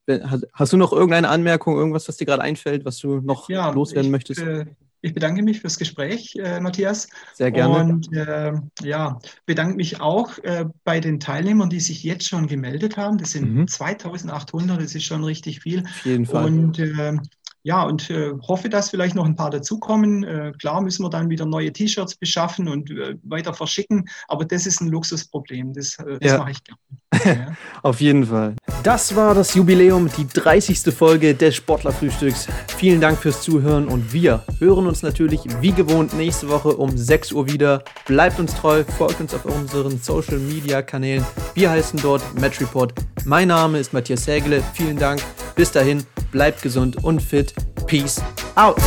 [0.08, 3.70] Hast, hast, du noch irgendeine Anmerkung, irgendwas, was dir gerade einfällt, was du noch ja,
[3.72, 4.42] loswerden ich, möchtest?
[4.42, 4.66] Äh,
[5.02, 7.08] ich bedanke mich fürs Gespräch, äh, Matthias.
[7.34, 7.94] Sehr gerne.
[7.94, 12.98] Und äh, ja, bedanke mich auch äh, bei den Teilnehmern, die sich jetzt schon gemeldet
[12.98, 13.18] haben.
[13.18, 13.68] Das sind mhm.
[13.68, 15.84] 2800, das ist schon richtig viel.
[15.84, 16.46] Auf jeden Fall.
[16.46, 17.18] Und äh,
[17.64, 20.24] ja, und äh, hoffe, dass vielleicht noch ein paar dazukommen.
[20.24, 24.66] Äh, klar müssen wir dann wieder neue T-Shirts beschaffen und äh, weiter verschicken, aber das
[24.66, 25.74] ist ein Luxusproblem.
[25.74, 26.38] Das, äh, das ja.
[26.38, 26.80] mache ich gerne.
[27.24, 27.56] Ja.
[27.84, 28.56] Auf jeden Fall.
[28.82, 30.80] Das war das Jubiläum, die 30.
[30.94, 32.48] Folge des Sportlerfrühstücks.
[32.78, 37.34] Vielen Dank fürs Zuhören und wir hören uns natürlich wie gewohnt nächste Woche um 6
[37.34, 37.84] Uhr wieder.
[38.08, 41.24] Bleibt uns treu, folgt uns auf unseren Social Media Kanälen.
[41.54, 42.94] Wir heißen dort Match Report.
[43.26, 44.64] Mein Name ist Matthias Hägele.
[44.74, 45.22] Vielen Dank.
[45.56, 47.54] Bis dahin, bleibt gesund und fit.
[47.88, 48.22] Peace
[48.56, 48.78] out.